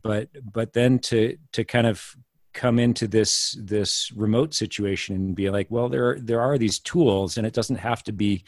But 0.02 0.30
but 0.44 0.74
then 0.74 1.00
to 1.00 1.38
to 1.54 1.64
kind 1.64 1.88
of 1.88 2.16
come 2.54 2.80
into 2.80 3.08
this 3.08 3.58
this 3.62 4.12
remote 4.14 4.54
situation 4.54 5.16
and 5.16 5.36
be 5.36 5.50
like 5.50 5.68
well 5.70 5.90
there 5.90 6.10
are, 6.10 6.20
there 6.20 6.42
are 6.42 6.58
these 6.58 6.80
tools 6.80 7.38
and 7.38 7.46
it 7.46 7.54
doesn't 7.54 7.76
have 7.76 8.04
to 8.04 8.12
be 8.12 8.44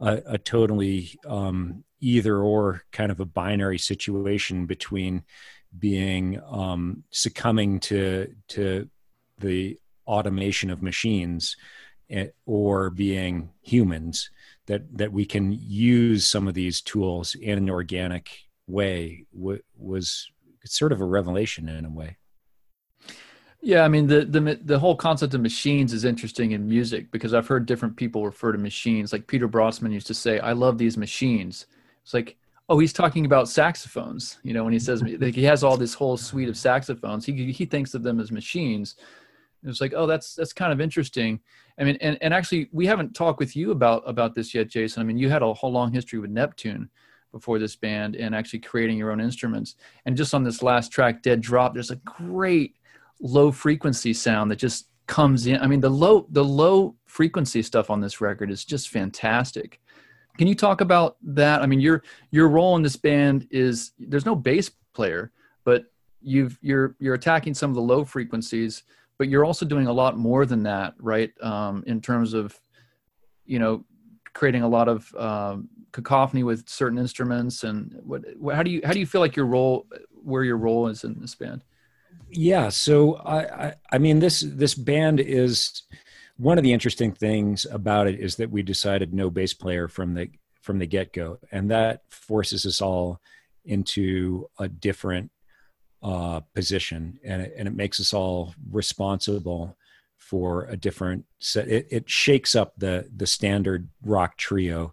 a, 0.00 0.22
a 0.26 0.38
totally 0.38 1.18
um, 1.26 1.84
either 2.00 2.38
or 2.38 2.82
kind 2.90 3.12
of 3.12 3.20
a 3.20 3.24
binary 3.24 3.78
situation 3.78 4.66
between 4.66 5.22
being 5.78 6.40
um, 6.48 7.04
succumbing 7.10 7.80
to 7.80 8.34
to 8.48 8.88
the 9.38 9.78
automation 10.06 10.70
of 10.70 10.82
machines 10.82 11.56
eh, 12.10 12.28
or 12.46 12.90
being 12.90 13.50
humans 13.62 14.30
that 14.66 14.96
that 14.96 15.12
we 15.12 15.24
can 15.24 15.52
use 15.52 16.26
some 16.26 16.48
of 16.48 16.54
these 16.54 16.80
tools 16.80 17.34
in 17.34 17.58
an 17.58 17.70
organic 17.70 18.30
way 18.66 19.26
w- 19.34 19.62
was 19.76 20.30
sort 20.64 20.92
of 20.92 21.00
a 21.00 21.04
revelation 21.04 21.68
in 21.68 21.84
a 21.84 21.90
way 21.90 22.16
yeah, 23.64 23.82
I 23.82 23.88
mean 23.88 24.06
the 24.06 24.26
the 24.26 24.60
the 24.62 24.78
whole 24.78 24.94
concept 24.94 25.32
of 25.32 25.40
machines 25.40 25.94
is 25.94 26.04
interesting 26.04 26.52
in 26.52 26.68
music 26.68 27.10
because 27.10 27.32
I've 27.32 27.46
heard 27.46 27.64
different 27.64 27.96
people 27.96 28.26
refer 28.26 28.52
to 28.52 28.58
machines. 28.58 29.10
Like 29.10 29.26
Peter 29.26 29.48
Brötzmann 29.48 29.90
used 29.90 30.06
to 30.08 30.14
say, 30.14 30.38
"I 30.38 30.52
love 30.52 30.76
these 30.76 30.98
machines." 30.98 31.64
It's 32.02 32.12
like, 32.12 32.36
oh, 32.68 32.78
he's 32.78 32.92
talking 32.92 33.24
about 33.24 33.48
saxophones. 33.48 34.38
You 34.42 34.52
know, 34.52 34.64
when 34.64 34.74
he 34.74 34.78
says 34.78 35.02
like 35.18 35.34
he 35.34 35.44
has 35.44 35.64
all 35.64 35.78
this 35.78 35.94
whole 35.94 36.18
suite 36.18 36.50
of 36.50 36.58
saxophones, 36.58 37.24
he 37.24 37.52
he 37.52 37.64
thinks 37.64 37.94
of 37.94 38.02
them 38.02 38.20
as 38.20 38.30
machines. 38.30 38.96
It's 39.62 39.80
like, 39.80 39.94
oh, 39.96 40.06
that's 40.06 40.34
that's 40.34 40.52
kind 40.52 40.70
of 40.70 40.82
interesting. 40.82 41.40
I 41.78 41.84
mean, 41.84 41.98
and 42.00 42.16
and 42.20 42.32
actually, 42.32 42.68
we 42.72 42.86
haven't 42.86 43.14
talked 43.14 43.40
with 43.40 43.56
you 43.56 43.70
about 43.70 44.02
about 44.06 44.34
this 44.34 44.54
yet, 44.54 44.68
Jason. 44.68 45.00
I 45.00 45.04
mean, 45.04 45.18
you 45.18 45.28
had 45.28 45.42
a 45.42 45.52
whole 45.52 45.72
long 45.72 45.92
history 45.92 46.18
with 46.18 46.30
Neptune 46.30 46.88
before 47.32 47.58
this 47.58 47.74
band 47.74 48.14
and 48.14 48.32
actually 48.34 48.60
creating 48.60 48.96
your 48.96 49.10
own 49.10 49.20
instruments. 49.20 49.74
And 50.06 50.16
just 50.16 50.34
on 50.34 50.44
this 50.44 50.62
last 50.62 50.92
track, 50.92 51.20
Dead 51.20 51.40
Drop, 51.40 51.74
there's 51.74 51.90
a 51.90 51.96
great 51.96 52.76
low 53.20 53.50
frequency 53.50 54.12
sound 54.12 54.52
that 54.52 54.56
just 54.56 54.86
comes 55.06 55.46
in. 55.46 55.60
I 55.60 55.66
mean, 55.66 55.80
the 55.80 55.90
low 55.90 56.26
the 56.30 56.44
low 56.44 56.94
frequency 57.06 57.62
stuff 57.62 57.90
on 57.90 58.00
this 58.00 58.20
record 58.20 58.50
is 58.50 58.64
just 58.64 58.88
fantastic. 58.88 59.80
Can 60.38 60.46
you 60.46 60.54
talk 60.54 60.80
about 60.80 61.16
that? 61.22 61.62
I 61.62 61.66
mean, 61.66 61.80
your 61.80 62.02
your 62.30 62.48
role 62.48 62.76
in 62.76 62.82
this 62.82 62.96
band 62.96 63.46
is 63.50 63.92
there's 63.98 64.26
no 64.26 64.34
bass 64.34 64.70
player, 64.92 65.32
but 65.64 65.84
you've 66.20 66.58
you're 66.62 66.96
you're 66.98 67.14
attacking 67.14 67.54
some 67.54 67.70
of 67.70 67.76
the 67.76 67.82
low 67.82 68.04
frequencies, 68.04 68.84
but 69.18 69.28
you're 69.28 69.44
also 69.44 69.64
doing 69.64 69.86
a 69.86 69.92
lot 69.92 70.16
more 70.18 70.44
than 70.44 70.62
that, 70.64 70.94
right? 70.98 71.30
Um, 71.42 71.84
in 71.86 72.00
terms 72.00 72.34
of 72.34 72.58
you 73.46 73.58
know 73.58 73.84
creating 74.32 74.62
a 74.62 74.68
lot 74.68 74.88
of 74.88 75.14
um, 75.14 75.68
cacophony 75.92 76.42
with 76.42 76.68
certain 76.68 76.98
instruments 76.98 77.62
and 77.64 77.98
what, 78.04 78.22
how 78.52 78.62
do 78.62 78.70
you 78.70 78.80
how 78.84 78.92
do 78.92 78.98
you 78.98 79.06
feel 79.06 79.20
like 79.20 79.36
your 79.36 79.46
role 79.46 79.86
where 80.10 80.42
your 80.42 80.56
role 80.56 80.88
is 80.88 81.04
in 81.04 81.18
this 81.20 81.34
band 81.34 81.62
yeah 82.30 82.68
so 82.68 83.14
I, 83.14 83.66
I, 83.66 83.74
I 83.92 83.98
mean 83.98 84.18
this 84.18 84.40
this 84.40 84.74
band 84.74 85.20
is 85.20 85.82
one 86.36 86.58
of 86.58 86.64
the 86.64 86.72
interesting 86.72 87.12
things 87.12 87.64
about 87.70 88.08
it 88.08 88.18
is 88.18 88.34
that 88.36 88.50
we 88.50 88.62
decided 88.62 89.14
no 89.14 89.30
bass 89.30 89.54
player 89.54 89.86
from 89.86 90.14
the 90.14 90.28
from 90.60 90.78
the 90.78 90.86
get-go 90.86 91.38
and 91.52 91.70
that 91.70 92.02
forces 92.08 92.66
us 92.66 92.80
all 92.80 93.20
into 93.64 94.48
a 94.58 94.66
different 94.66 95.30
uh, 96.04 96.40
position 96.54 97.18
and 97.24 97.42
it, 97.42 97.54
and 97.56 97.66
it 97.66 97.74
makes 97.74 97.98
us 97.98 98.14
all 98.14 98.54
responsible 98.70 99.76
for 100.18 100.64
a 100.64 100.76
different 100.76 101.24
set 101.38 101.66
it, 101.68 101.88
it 101.90 102.08
shakes 102.08 102.54
up 102.54 102.74
the 102.76 103.08
the 103.16 103.26
standard 103.26 103.88
rock 104.04 104.36
trio 104.36 104.92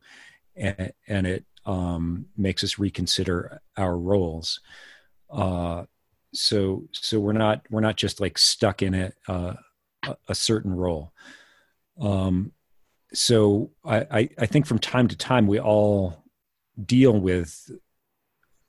and, 0.56 0.94
and 1.08 1.28
it 1.28 1.46
um, 1.66 2.26
makes 2.38 2.64
us 2.64 2.80
reconsider 2.80 3.62
our 3.78 3.98
roles. 3.98 4.62
Uh, 5.30 5.84
so 6.34 6.84
so 6.92 7.20
we're 7.20 7.34
not 7.34 7.66
we're 7.70 7.82
not 7.82 7.98
just 7.98 8.22
like 8.22 8.38
stuck 8.38 8.82
in 8.82 8.94
it 8.94 9.16
uh, 9.28 9.54
a, 10.04 10.16
a 10.30 10.36
certain 10.36 10.74
role. 10.74 11.12
Um 12.00 12.54
so 13.14 13.72
I, 13.84 14.30
I 14.40 14.46
think 14.46 14.66
from 14.66 14.80
time 14.80 15.10
to 15.10 15.18
time 15.18 15.46
we 15.46 15.60
all 15.60 16.24
deal 16.86 17.20
with 17.20 17.70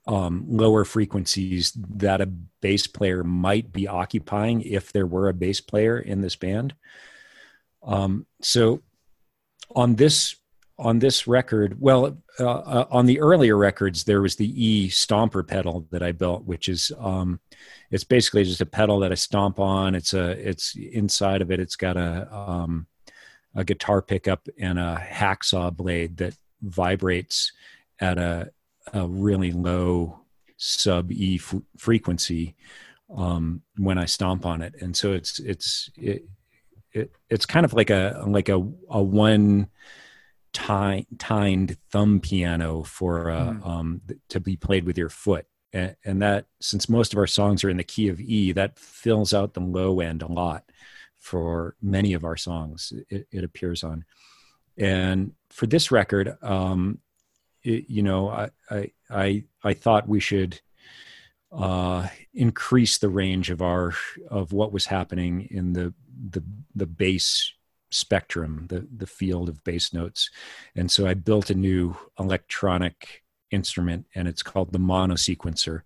um, 0.05 0.45
lower 0.47 0.83
frequencies 0.83 1.71
that 1.73 2.21
a 2.21 2.25
bass 2.25 2.87
player 2.87 3.23
might 3.23 3.71
be 3.71 3.87
occupying 3.87 4.61
if 4.61 4.91
there 4.91 5.07
were 5.07 5.29
a 5.29 5.33
bass 5.33 5.61
player 5.61 5.97
in 5.99 6.21
this 6.21 6.35
band. 6.35 6.75
Um, 7.83 8.25
so 8.41 8.81
on 9.75 9.95
this 9.95 10.35
on 10.79 10.99
this 10.99 11.27
record, 11.27 11.79
well, 11.79 12.17
uh, 12.39 12.45
uh, 12.45 12.85
on 12.89 13.05
the 13.05 13.19
earlier 13.19 13.55
records, 13.55 14.03
there 14.03 14.21
was 14.21 14.35
the 14.35 14.65
E 14.65 14.89
Stomper 14.89 15.47
pedal 15.47 15.87
that 15.91 16.01
I 16.01 16.11
built, 16.11 16.45
which 16.45 16.67
is 16.67 16.91
um, 16.99 17.39
it's 17.91 18.03
basically 18.03 18.43
just 18.43 18.59
a 18.59 18.65
pedal 18.65 18.99
that 18.99 19.11
I 19.11 19.15
stomp 19.15 19.59
on. 19.59 19.93
It's 19.93 20.13
a 20.13 20.31
it's 20.31 20.75
inside 20.75 21.41
of 21.41 21.51
it. 21.51 21.59
It's 21.59 21.75
got 21.75 21.95
a 21.95 22.27
um, 22.33 22.87
a 23.55 23.63
guitar 23.63 24.01
pickup 24.01 24.47
and 24.57 24.79
a 24.79 24.99
hacksaw 24.99 25.75
blade 25.75 26.17
that 26.17 26.35
vibrates 26.61 27.51
at 27.99 28.17
a, 28.17 28.51
a 28.91 29.07
really 29.07 29.51
low 29.51 30.19
sub 30.57 31.11
E 31.11 31.35
f- 31.35 31.61
frequency 31.77 32.55
um, 33.15 33.61
when 33.77 33.97
I 33.97 34.05
stomp 34.05 34.45
on 34.45 34.61
it, 34.61 34.75
and 34.81 34.95
so 34.95 35.13
it's 35.13 35.39
it's 35.39 35.89
it, 35.95 36.25
it 36.91 37.11
it's 37.29 37.45
kind 37.45 37.65
of 37.65 37.73
like 37.73 37.89
a 37.89 38.23
like 38.27 38.49
a 38.49 38.55
a 38.89 39.01
one 39.01 39.69
tined 40.53 41.77
thumb 41.91 42.19
piano 42.19 42.83
for 42.83 43.31
uh, 43.31 43.53
mm. 43.53 43.67
um, 43.67 44.01
to 44.29 44.39
be 44.39 44.55
played 44.55 44.85
with 44.85 44.97
your 44.97 45.09
foot. 45.09 45.45
And, 45.73 45.95
and, 46.05 46.21
that, 46.21 46.45
since 46.61 46.87
most 46.87 47.13
of 47.13 47.17
our 47.17 47.25
songs 47.25 47.63
are 47.63 47.69
in 47.71 47.77
the 47.77 47.83
key 47.83 48.07
of 48.09 48.21
E, 48.21 48.51
that 48.51 48.77
fills 48.77 49.33
out 49.33 49.55
the 49.55 49.61
low 49.61 49.99
end 49.99 50.21
a 50.21 50.31
lot 50.31 50.63
for 51.17 51.75
many 51.81 52.13
of 52.13 52.23
our 52.23 52.37
songs. 52.37 52.93
It, 53.09 53.27
it 53.31 53.43
appears 53.43 53.83
on, 53.83 54.05
and 54.77 55.33
for 55.49 55.65
this 55.65 55.91
record, 55.91 56.37
um, 56.43 56.99
it, 57.63 57.89
you 57.89 58.03
know, 58.03 58.29
I, 58.29 58.49
I, 58.69 58.91
I 59.09 59.43
I 59.63 59.73
thought 59.73 60.07
we 60.07 60.19
should 60.19 60.59
uh, 61.51 62.07
increase 62.33 62.97
the 62.97 63.09
range 63.09 63.49
of 63.49 63.61
our 63.61 63.93
of 64.29 64.53
what 64.53 64.73
was 64.73 64.85
happening 64.87 65.47
in 65.51 65.73
the 65.73 65.93
the 66.29 66.43
the 66.75 66.85
bass 66.85 67.53
spectrum, 67.91 68.65
the 68.69 68.87
the 68.97 69.07
field 69.07 69.49
of 69.49 69.63
bass 69.63 69.93
notes, 69.93 70.29
and 70.75 70.91
so 70.91 71.07
I 71.07 71.13
built 71.13 71.49
a 71.49 71.55
new 71.55 71.95
electronic 72.19 73.23
instrument, 73.51 74.07
and 74.15 74.27
it's 74.27 74.43
called 74.43 74.73
the 74.73 74.79
mono 74.79 75.13
sequencer. 75.13 75.81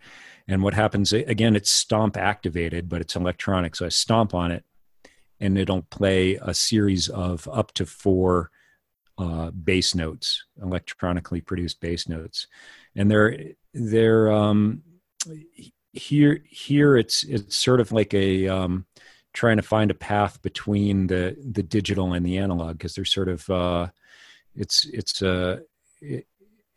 And 0.48 0.64
what 0.64 0.74
happens 0.74 1.12
again? 1.12 1.56
It's 1.56 1.70
stomp 1.70 2.16
activated, 2.16 2.88
but 2.88 3.02
it's 3.02 3.16
electronic. 3.16 3.76
So 3.76 3.86
I 3.86 3.90
stomp 3.90 4.34
on 4.34 4.52
it, 4.52 4.64
and 5.40 5.58
it'll 5.58 5.84
play 5.84 6.36
a 6.36 6.54
series 6.54 7.10
of 7.10 7.48
up 7.52 7.74
to 7.74 7.86
four 7.86 8.52
uh, 9.18 9.52
bass 9.52 9.96
notes, 9.96 10.46
electronically 10.62 11.42
produced 11.42 11.82
bass 11.82 12.08
notes, 12.08 12.48
and 12.96 13.10
they're 13.10 13.38
they're 13.74 14.32
um, 14.32 14.84
here 15.94 16.44
here 16.50 16.98
it's 16.98 17.24
it's 17.24 17.56
sort 17.56 17.80
of 17.80 17.92
like 17.92 18.14
a 18.14 18.48
um, 18.48 18.86
trying 19.34 19.58
to 19.58 19.64
find 19.64 19.92
a 19.92 19.96
path 19.96 20.42
between 20.42 21.08
the 21.08 21.36
the 21.52 21.64
digital 21.64 22.14
and 22.14 22.26
the 22.26 22.38
analog 22.38 22.78
because 22.78 22.96
they're 22.96 23.06
sort 23.06 23.28
of 23.28 23.50
uh, 23.50 23.88
it's 24.56 24.86
it's 24.86 25.22
a 25.22 25.32
uh, 25.32 25.58
it, 26.02 26.28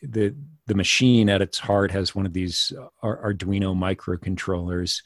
the 0.03 0.35
the 0.67 0.75
machine 0.75 1.29
at 1.29 1.43
its 1.43 1.59
heart 1.59 1.91
has 1.91 2.15
one 2.15 2.27
of 2.27 2.33
these 2.33 2.73
Arduino 3.03 3.75
microcontrollers, 3.77 5.03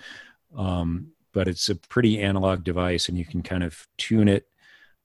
um, 0.57 1.09
but 1.33 1.49
it's 1.49 1.69
a 1.69 1.75
pretty 1.75 2.21
analog 2.21 2.63
device, 2.63 3.09
and 3.09 3.19
you 3.19 3.25
can 3.25 3.43
kind 3.43 3.65
of 3.65 3.89
tune 3.99 4.29
it 4.29 4.47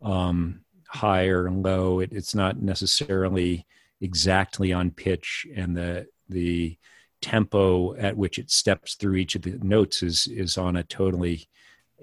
um, 0.01 0.61
higher 0.89 1.47
and 1.47 1.63
low. 1.63 1.99
It, 1.99 2.11
it's 2.11 2.35
not 2.35 2.61
necessarily 2.61 3.65
exactly 4.01 4.73
on 4.73 4.91
pitch, 4.91 5.47
and 5.55 5.75
the 5.75 6.07
the 6.27 6.77
tempo 7.21 7.95
at 7.95 8.15
which 8.15 8.39
it 8.39 8.49
steps 8.49 8.95
through 8.95 9.15
each 9.15 9.35
of 9.35 9.41
the 9.41 9.59
notes 9.61 10.03
is 10.03 10.27
is 10.27 10.57
on 10.57 10.75
a 10.75 10.83
totally 10.83 11.47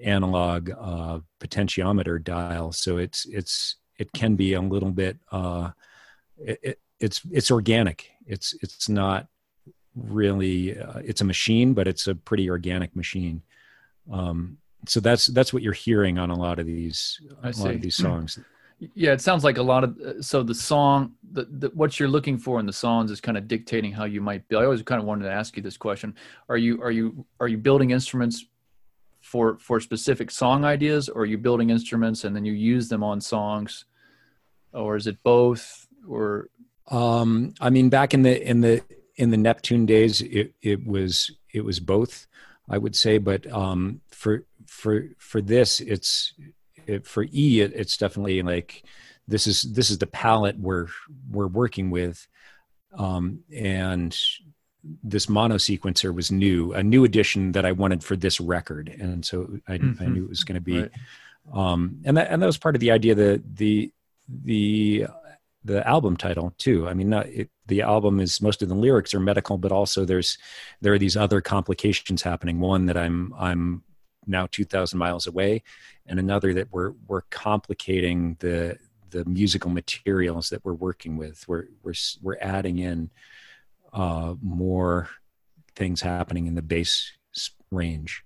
analog 0.03 0.69
uh, 0.79 1.19
potentiometer 1.39 2.23
dial, 2.23 2.71
so 2.71 2.97
it's 2.97 3.25
it's 3.25 3.75
it 3.97 4.11
can 4.13 4.35
be 4.35 4.53
a 4.53 4.61
little 4.61 4.91
bit 4.91 5.17
uh, 5.31 5.71
it, 6.37 6.79
it's 6.99 7.21
it's 7.31 7.51
organic. 7.51 8.11
It's 8.25 8.53
it's 8.61 8.89
not 8.89 9.27
really 9.95 10.79
uh, 10.79 10.99
it's 11.03 11.21
a 11.21 11.25
machine, 11.25 11.73
but 11.73 11.87
it's 11.87 12.07
a 12.07 12.15
pretty 12.15 12.49
organic 12.49 12.95
machine. 12.95 13.41
Um, 14.11 14.57
so 14.87 14.99
that's 14.99 15.27
that's 15.27 15.53
what 15.53 15.63
you're 15.63 15.73
hearing 15.73 16.17
on 16.17 16.29
a 16.29 16.37
lot 16.37 16.59
of 16.59 16.65
these 16.65 17.19
a 17.43 17.51
lot 17.51 17.75
of 17.75 17.81
these 17.81 17.95
songs. 17.95 18.39
Yeah, 18.79 19.11
it 19.11 19.21
sounds 19.21 19.43
like 19.43 19.57
a 19.57 19.63
lot 19.63 19.83
of 19.83 19.99
uh, 19.99 20.21
so 20.21 20.43
the 20.43 20.53
song, 20.53 21.13
the, 21.31 21.45
the, 21.45 21.69
what 21.69 21.99
you're 21.99 22.09
looking 22.09 22.37
for 22.37 22.59
in 22.59 22.67
the 22.67 22.73
songs 22.73 23.09
is 23.09 23.19
kind 23.19 23.37
of 23.37 23.47
dictating 23.47 23.91
how 23.91 24.05
you 24.05 24.21
might 24.21 24.47
be. 24.47 24.55
I 24.55 24.65
always 24.65 24.83
kind 24.83 25.01
of 25.01 25.07
wanted 25.07 25.23
to 25.23 25.31
ask 25.31 25.57
you 25.57 25.63
this 25.63 25.77
question: 25.77 26.13
Are 26.47 26.57
you 26.57 26.81
are 26.83 26.91
you 26.91 27.25
are 27.39 27.47
you 27.47 27.57
building 27.57 27.89
instruments 27.89 28.45
for 29.21 29.57
for 29.57 29.79
specific 29.79 30.29
song 30.29 30.63
ideas 30.63 31.09
or 31.09 31.23
are 31.23 31.25
you 31.25 31.37
building 31.37 31.69
instruments 31.69 32.23
and 32.23 32.35
then 32.35 32.45
you 32.45 32.53
use 32.53 32.87
them 32.87 33.03
on 33.03 33.19
songs? 33.19 33.85
Or 34.73 34.95
is 34.95 35.07
it 35.07 35.17
both 35.23 35.87
or? 36.07 36.49
Um 36.89 37.53
i 37.59 37.69
mean 37.69 37.89
back 37.89 38.13
in 38.13 38.21
the 38.21 38.49
in 38.49 38.61
the 38.61 38.81
in 39.15 39.31
the 39.31 39.37
neptune 39.37 39.85
days 39.85 40.21
it 40.21 40.53
it 40.61 40.85
was 40.85 41.31
it 41.51 41.65
was 41.65 41.79
both 41.81 42.27
i 42.69 42.77
would 42.77 42.95
say 42.95 43.17
but 43.17 43.51
um 43.51 43.99
for 44.09 44.45
for 44.65 45.09
for 45.17 45.41
this 45.41 45.81
it's 45.81 46.33
it, 46.87 47.07
for 47.07 47.25
e 47.31 47.61
it, 47.61 47.73
it's 47.75 47.97
definitely 47.97 48.41
like 48.41 48.83
this 49.27 49.47
is 49.47 49.61
this 49.61 49.89
is 49.89 49.97
the 49.97 50.07
palette 50.07 50.57
we're 50.57 50.87
we're 51.29 51.47
working 51.47 51.89
with 51.89 52.27
um 52.97 53.39
and 53.53 54.17
this 55.03 55.29
mono 55.29 55.55
sequencer 55.55 56.13
was 56.13 56.31
new, 56.31 56.73
a 56.73 56.83
new 56.83 57.03
addition 57.03 57.51
that 57.53 57.65
I 57.65 57.71
wanted 57.71 58.03
for 58.03 58.15
this 58.15 58.39
record, 58.39 58.89
and 58.89 59.25
so 59.25 59.59
I, 59.67 59.77
mm-hmm. 59.77 60.01
I 60.01 60.07
knew 60.07 60.23
it 60.23 60.29
was 60.29 60.43
going 60.43 60.55
to 60.55 60.61
be, 60.61 60.81
right. 60.81 60.91
um, 61.53 61.99
and 62.05 62.17
that 62.17 62.31
and 62.31 62.41
that 62.41 62.45
was 62.45 62.57
part 62.57 62.75
of 62.75 62.81
the 62.81 62.91
idea 62.91 63.15
that 63.15 63.43
the 63.55 63.91
the 64.27 65.07
the 65.63 65.87
album 65.87 66.15
title 66.15 66.53
too. 66.57 66.87
I 66.87 66.93
mean, 66.93 67.09
not, 67.09 67.27
it, 67.27 67.49
the 67.65 67.81
album 67.81 68.19
is 68.19 68.41
most 68.41 68.61
of 68.61 68.69
the 68.69 68.75
lyrics 68.75 69.13
are 69.13 69.19
medical, 69.19 69.57
but 69.57 69.71
also 69.71 70.05
there's 70.05 70.37
there 70.81 70.93
are 70.93 70.99
these 70.99 71.17
other 71.17 71.41
complications 71.41 72.21
happening. 72.21 72.59
One 72.59 72.85
that 72.85 72.97
I'm 72.97 73.33
I'm 73.37 73.83
now 74.27 74.47
two 74.51 74.65
thousand 74.65 74.99
miles 74.99 75.27
away, 75.27 75.63
and 76.05 76.19
another 76.19 76.53
that 76.53 76.71
we're 76.71 76.93
we're 77.07 77.21
complicating 77.29 78.37
the 78.39 78.77
the 79.09 79.25
musical 79.25 79.69
materials 79.69 80.49
that 80.49 80.63
we're 80.65 80.73
working 80.73 81.17
with. 81.17 81.47
We're 81.47 81.65
we're 81.83 81.93
we're 82.21 82.37
adding 82.41 82.79
in 82.79 83.09
uh, 83.93 84.35
more 84.41 85.09
things 85.75 86.01
happening 86.01 86.47
in 86.47 86.55
the 86.55 86.61
bass 86.61 87.11
range. 87.71 88.23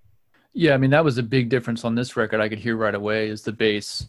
Yeah, 0.54 0.74
I 0.74 0.78
mean 0.78 0.90
that 0.92 1.06
was 1.06 1.18
a 1.18 1.24
big 1.24 1.50
difference 1.50 1.86
on 1.86 1.96
this 1.96 2.18
record. 2.18 2.42
I 2.42 2.50
could 2.50 2.60
hear 2.60 2.76
right 2.76 2.96
away 2.96 3.30
is 3.30 3.42
the 3.42 3.52
bass, 3.52 4.08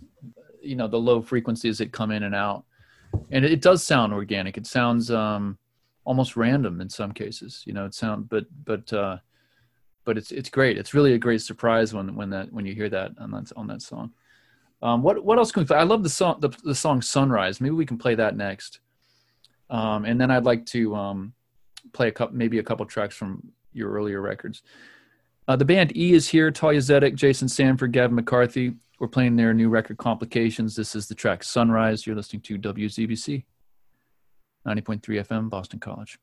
you 0.61 0.77
know, 0.77 0.89
the 0.89 0.99
low 0.99 1.23
frequencies 1.23 1.79
that 1.79 1.93
come 1.93 2.11
in 2.11 2.25
and 2.25 2.35
out, 2.35 2.65
and 3.31 3.45
it, 3.45 3.61
does 3.61 3.85
sound 3.85 4.13
organic. 4.13 4.57
It 4.57 4.67
sounds 4.67 5.11
um, 5.11 5.59
almost 6.05 6.37
random 6.37 6.81
in 6.81 6.89
some 6.89 7.13
cases. 7.13 7.63
You 7.65 7.75
know, 7.75 7.87
it 7.87 7.95
sound, 7.95 8.29
but 8.29 8.47
but 8.65 8.93
uh, 8.93 9.19
but 10.05 10.19
it's 10.19 10.33
it's 10.33 10.49
great. 10.49 10.79
It's 10.79 10.95
really 10.95 11.15
a 11.15 11.19
great 11.19 11.43
surprise 11.43 11.95
when 11.95 12.15
when 12.15 12.31
that 12.31 12.53
when 12.53 12.67
you 12.67 12.75
hear 12.75 12.89
that 12.89 13.13
on 13.19 13.31
that 13.33 13.53
on 13.57 13.67
that 13.69 13.83
song. 13.83 14.13
Um, 14.83 15.03
what 15.03 15.25
what 15.25 15.39
else 15.39 15.53
can 15.53 15.63
we 15.63 15.67
play? 15.67 15.79
I 15.79 15.85
love 15.85 16.03
the 16.03 16.09
song 16.09 16.41
the, 16.41 16.49
the 16.65 16.75
song 16.75 17.03
Sunrise. 17.03 17.61
Maybe 17.61 17.75
we 17.75 17.87
can 17.87 17.99
play 17.99 18.15
that 18.17 18.37
next. 18.37 18.81
Um, 19.71 20.05
and 20.05 20.21
then 20.21 20.31
I'd 20.31 20.45
like 20.45 20.67
to 20.67 20.95
um, 20.95 21.33
play 21.93 22.09
a 22.09 22.13
couple, 22.13 22.37
maybe 22.37 22.59
a 22.59 22.63
couple 22.63 22.85
tracks 22.85 23.17
from 23.17 23.53
your 23.73 23.91
earlier 23.91 24.21
records. 24.21 24.63
Uh, 25.49 25.57
the 25.57 25.65
band 25.65 25.97
E 25.97 26.13
is 26.13 26.29
here. 26.29 26.51
Thalia 26.53 26.81
Zedek, 26.81 27.15
Jason 27.15 27.49
Sanford, 27.49 27.93
Gavin 27.93 28.15
McCarthy. 28.15 28.75
We're 28.99 29.09
playing 29.09 29.35
their 29.35 29.55
new 29.55 29.69
record, 29.69 29.97
Complications. 29.99 30.77
This 30.77 30.95
is 30.95 31.09
the 31.09 31.15
track 31.15 31.43
Sunrise. 31.43 32.07
You're 32.07 32.15
listening 32.15 32.43
to 32.43 32.59
WZBC, 32.59 33.45
90.3 34.67 35.01
FM, 35.01 35.51
Boston 35.51 35.81
College. 35.81 36.19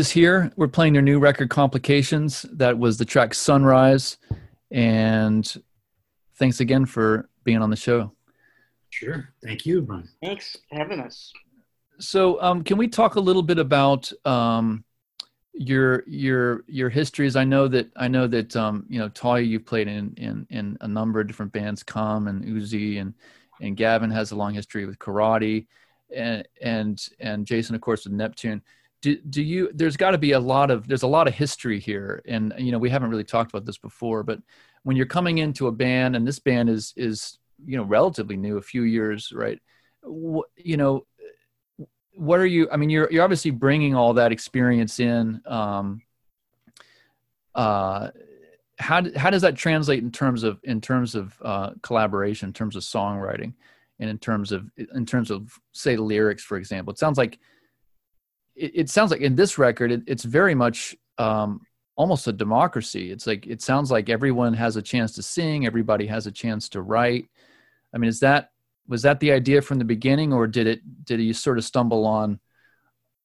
Is 0.00 0.10
here. 0.10 0.50
We're 0.56 0.66
playing 0.66 0.94
their 0.94 1.02
new 1.02 1.18
record, 1.18 1.50
Complications. 1.50 2.46
That 2.54 2.78
was 2.78 2.96
the 2.96 3.04
track 3.04 3.34
Sunrise. 3.34 4.16
And 4.70 5.46
thanks 6.36 6.60
again 6.60 6.86
for 6.86 7.28
being 7.44 7.60
on 7.60 7.68
the 7.68 7.76
show. 7.76 8.10
Sure. 8.88 9.28
Thank 9.44 9.66
you, 9.66 9.82
Brian. 9.82 10.08
Thanks 10.22 10.56
for 10.70 10.78
having 10.78 11.00
us. 11.00 11.30
So, 11.98 12.40
um, 12.40 12.64
can 12.64 12.78
we 12.78 12.88
talk 12.88 13.16
a 13.16 13.20
little 13.20 13.42
bit 13.42 13.58
about 13.58 14.10
um, 14.24 14.84
your 15.52 16.02
your 16.06 16.64
your 16.66 16.88
histories? 16.88 17.36
I 17.36 17.44
know 17.44 17.68
that 17.68 17.90
I 17.94 18.08
know 18.08 18.26
that 18.26 18.56
um, 18.56 18.86
you 18.88 19.00
know 19.00 19.10
Thalia, 19.10 19.44
you've 19.44 19.66
played 19.66 19.86
in, 19.86 20.14
in 20.16 20.46
in 20.48 20.78
a 20.80 20.88
number 20.88 21.20
of 21.20 21.26
different 21.26 21.52
bands, 21.52 21.82
Come 21.82 22.26
and 22.26 22.42
Uzi, 22.42 23.02
and 23.02 23.12
and 23.60 23.76
Gavin 23.76 24.10
has 24.10 24.30
a 24.30 24.36
long 24.36 24.54
history 24.54 24.86
with 24.86 24.98
karate, 24.98 25.66
and 26.16 26.48
and 26.62 27.06
and 27.20 27.44
Jason, 27.44 27.74
of 27.74 27.82
course, 27.82 28.04
with 28.04 28.14
Neptune. 28.14 28.62
Do, 29.02 29.16
do 29.16 29.42
you? 29.42 29.70
There's 29.74 29.96
got 29.96 30.10
to 30.10 30.18
be 30.18 30.32
a 30.32 30.40
lot 30.40 30.70
of 30.70 30.86
there's 30.86 31.04
a 31.04 31.08
lot 31.08 31.26
of 31.26 31.34
history 31.34 31.80
here, 31.80 32.22
and 32.26 32.52
you 32.58 32.70
know 32.70 32.78
we 32.78 32.90
haven't 32.90 33.10
really 33.10 33.24
talked 33.24 33.50
about 33.50 33.64
this 33.64 33.78
before, 33.78 34.22
but 34.22 34.40
when 34.82 34.96
you're 34.96 35.06
coming 35.06 35.38
into 35.38 35.68
a 35.68 35.72
band, 35.72 36.16
and 36.16 36.26
this 36.26 36.38
band 36.38 36.68
is 36.68 36.92
is 36.96 37.38
you 37.64 37.76
know 37.76 37.84
relatively 37.84 38.36
new, 38.36 38.58
a 38.58 38.62
few 38.62 38.82
years, 38.82 39.32
right? 39.34 39.58
You 40.04 40.76
know 40.76 41.06
what 42.20 42.38
are 42.38 42.46
you 42.46 42.68
i 42.70 42.76
mean 42.76 42.90
you're 42.90 43.10
you're 43.10 43.22
obviously 43.22 43.50
bringing 43.50 43.94
all 43.94 44.12
that 44.12 44.30
experience 44.30 45.00
in 45.00 45.40
um 45.46 46.02
uh 47.54 48.10
how 48.78 49.02
how 49.16 49.30
does 49.30 49.40
that 49.40 49.56
translate 49.56 50.02
in 50.02 50.10
terms 50.10 50.42
of 50.42 50.60
in 50.64 50.82
terms 50.82 51.14
of 51.14 51.34
uh 51.42 51.70
collaboration 51.82 52.50
in 52.50 52.52
terms 52.52 52.76
of 52.76 52.82
songwriting 52.82 53.54
and 54.00 54.10
in 54.10 54.18
terms 54.18 54.52
of 54.52 54.70
in 54.94 55.06
terms 55.06 55.30
of 55.30 55.58
say 55.72 55.96
lyrics 55.96 56.42
for 56.42 56.58
example 56.58 56.92
it 56.92 56.98
sounds 56.98 57.16
like 57.16 57.38
it, 58.60 58.72
it 58.74 58.90
sounds 58.90 59.10
like 59.10 59.20
in 59.20 59.34
this 59.34 59.58
record 59.58 59.90
it, 59.90 60.02
it's 60.06 60.24
very 60.24 60.54
much 60.54 60.94
um 61.18 61.60
almost 61.96 62.26
a 62.28 62.32
democracy 62.32 63.10
it's 63.10 63.26
like 63.26 63.46
it 63.46 63.60
sounds 63.60 63.90
like 63.90 64.08
everyone 64.08 64.54
has 64.54 64.76
a 64.76 64.82
chance 64.82 65.12
to 65.12 65.22
sing 65.22 65.66
everybody 65.66 66.06
has 66.06 66.26
a 66.26 66.32
chance 66.32 66.68
to 66.68 66.82
write 66.82 67.28
i 67.94 67.98
mean 67.98 68.08
is 68.08 68.20
that 68.20 68.50
was 68.88 69.02
that 69.02 69.20
the 69.20 69.32
idea 69.32 69.60
from 69.60 69.78
the 69.78 69.84
beginning 69.84 70.32
or 70.32 70.46
did 70.46 70.66
it 70.66 70.80
did 71.04 71.20
you 71.20 71.32
sort 71.32 71.58
of 71.58 71.64
stumble 71.64 72.06
on 72.06 72.38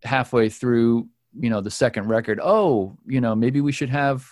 halfway 0.04 0.50
through 0.50 1.08
you 1.40 1.50
know 1.50 1.62
the 1.62 1.72
second 1.72 2.08
record 2.08 2.40
oh 2.42 2.98
you 3.06 3.22
know 3.22 3.36
maybe 3.36 3.62
we 3.62 3.72
should 3.72 3.90
have 3.90 4.26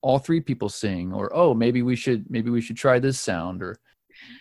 all 0.00 0.18
three 0.18 0.40
people 0.40 0.68
sing 0.68 1.12
or 1.12 1.34
oh 1.34 1.54
maybe 1.54 1.82
we 1.82 1.96
should 1.96 2.28
maybe 2.30 2.50
we 2.50 2.60
should 2.60 2.76
try 2.76 2.98
this 2.98 3.18
sound 3.18 3.62
or 3.62 3.78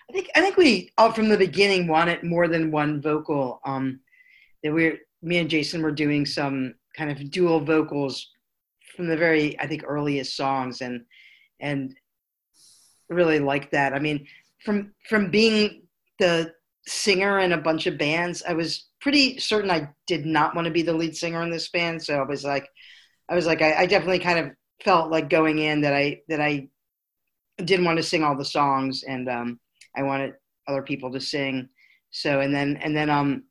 I 0.09 0.13
think 0.13 0.29
I 0.35 0.41
think 0.41 0.57
we 0.57 0.91
all 0.97 1.11
from 1.11 1.29
the 1.29 1.37
beginning 1.37 1.87
wanted 1.87 2.23
more 2.23 2.47
than 2.47 2.71
one 2.71 2.99
vocal. 2.99 3.59
Um, 3.63 3.99
that 4.63 4.73
we 4.73 4.97
me 5.21 5.37
and 5.37 5.49
Jason 5.49 5.81
were 5.81 5.91
doing 5.91 6.25
some 6.25 6.75
kind 6.95 7.11
of 7.11 7.31
dual 7.31 7.59
vocals 7.59 8.29
from 8.95 9.07
the 9.07 9.17
very 9.17 9.59
I 9.59 9.67
think 9.67 9.83
earliest 9.85 10.35
songs 10.35 10.81
and 10.81 11.01
and 11.59 11.95
really 13.09 13.39
like 13.39 13.71
that. 13.71 13.93
I 13.93 13.99
mean, 13.99 14.27
from 14.63 14.93
from 15.07 15.29
being 15.29 15.83
the 16.19 16.53
singer 16.87 17.39
in 17.39 17.53
a 17.53 17.61
bunch 17.61 17.87
of 17.87 17.97
bands, 17.97 18.43
I 18.47 18.53
was 18.53 18.87
pretty 19.01 19.39
certain 19.39 19.69
I 19.69 19.89
did 20.07 20.25
not 20.25 20.55
want 20.55 20.65
to 20.65 20.71
be 20.71 20.81
the 20.81 20.93
lead 20.93 21.15
singer 21.15 21.43
in 21.43 21.49
this 21.49 21.69
band. 21.69 22.03
So 22.03 22.15
I 22.15 22.23
was 22.23 22.43
like, 22.43 22.67
I 23.29 23.35
was 23.35 23.45
like, 23.45 23.61
I, 23.61 23.73
I 23.73 23.85
definitely 23.85 24.19
kind 24.19 24.39
of 24.39 24.51
felt 24.83 25.11
like 25.11 25.29
going 25.29 25.59
in 25.59 25.81
that 25.81 25.93
I 25.93 26.21
that 26.29 26.41
I 26.41 26.69
didn't 27.57 27.85
want 27.85 27.97
to 27.97 28.03
sing 28.03 28.23
all 28.23 28.37
the 28.37 28.45
songs, 28.45 29.03
and 29.03 29.29
um, 29.29 29.59
I 29.95 30.03
wanted 30.03 30.33
other 30.67 30.81
people 30.81 31.11
to 31.11 31.19
sing. 31.19 31.69
So 32.11 32.39
and 32.39 32.53
then 32.53 32.77
and 32.77 32.95
then 32.95 33.09
um, 33.09 33.43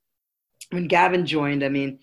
when 0.70 0.88
Gavin 0.88 1.26
joined, 1.26 1.64
I 1.64 1.68
mean, 1.68 1.98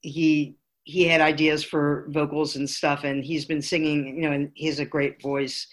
he 0.00 0.56
he 0.84 1.04
had 1.04 1.20
ideas 1.22 1.64
for 1.64 2.06
vocals 2.10 2.56
and 2.56 2.68
stuff, 2.68 3.04
and 3.04 3.24
he's 3.24 3.46
been 3.46 3.62
singing, 3.62 4.06
you 4.06 4.28
know, 4.28 4.32
and 4.32 4.50
he 4.54 4.66
has 4.66 4.78
a 4.78 4.84
great 4.84 5.22
voice 5.22 5.66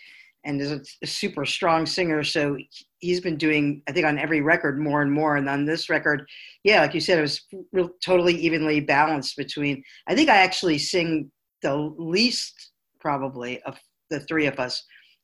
and 0.45 0.61
is 0.61 0.71
a, 0.71 0.81
a 1.03 1.07
super 1.07 1.45
strong 1.45 1.85
singer. 1.85 2.23
So 2.23 2.57
he's 3.01 3.19
been 3.19 3.35
doing 3.35 3.81
i 3.87 3.91
think 3.91 4.05
on 4.05 4.17
every 4.17 4.41
record 4.41 4.79
more 4.79 5.01
and 5.01 5.11
more 5.11 5.35
and 5.35 5.49
on 5.49 5.65
this 5.65 5.89
record 5.89 6.25
yeah 6.63 6.79
like 6.81 6.93
you 6.93 7.01
said 7.01 7.17
it 7.17 7.21
was 7.21 7.41
real, 7.73 7.89
totally 8.03 8.35
evenly 8.35 8.79
balanced 8.79 9.35
between 9.35 9.83
i 10.07 10.15
think 10.15 10.29
i 10.29 10.37
actually 10.37 10.77
sing 10.77 11.29
the 11.61 11.75
least 11.97 12.71
probably 12.99 13.61
of 13.63 13.77
the 14.09 14.19
three 14.21 14.45
of 14.45 14.59
us 14.59 14.83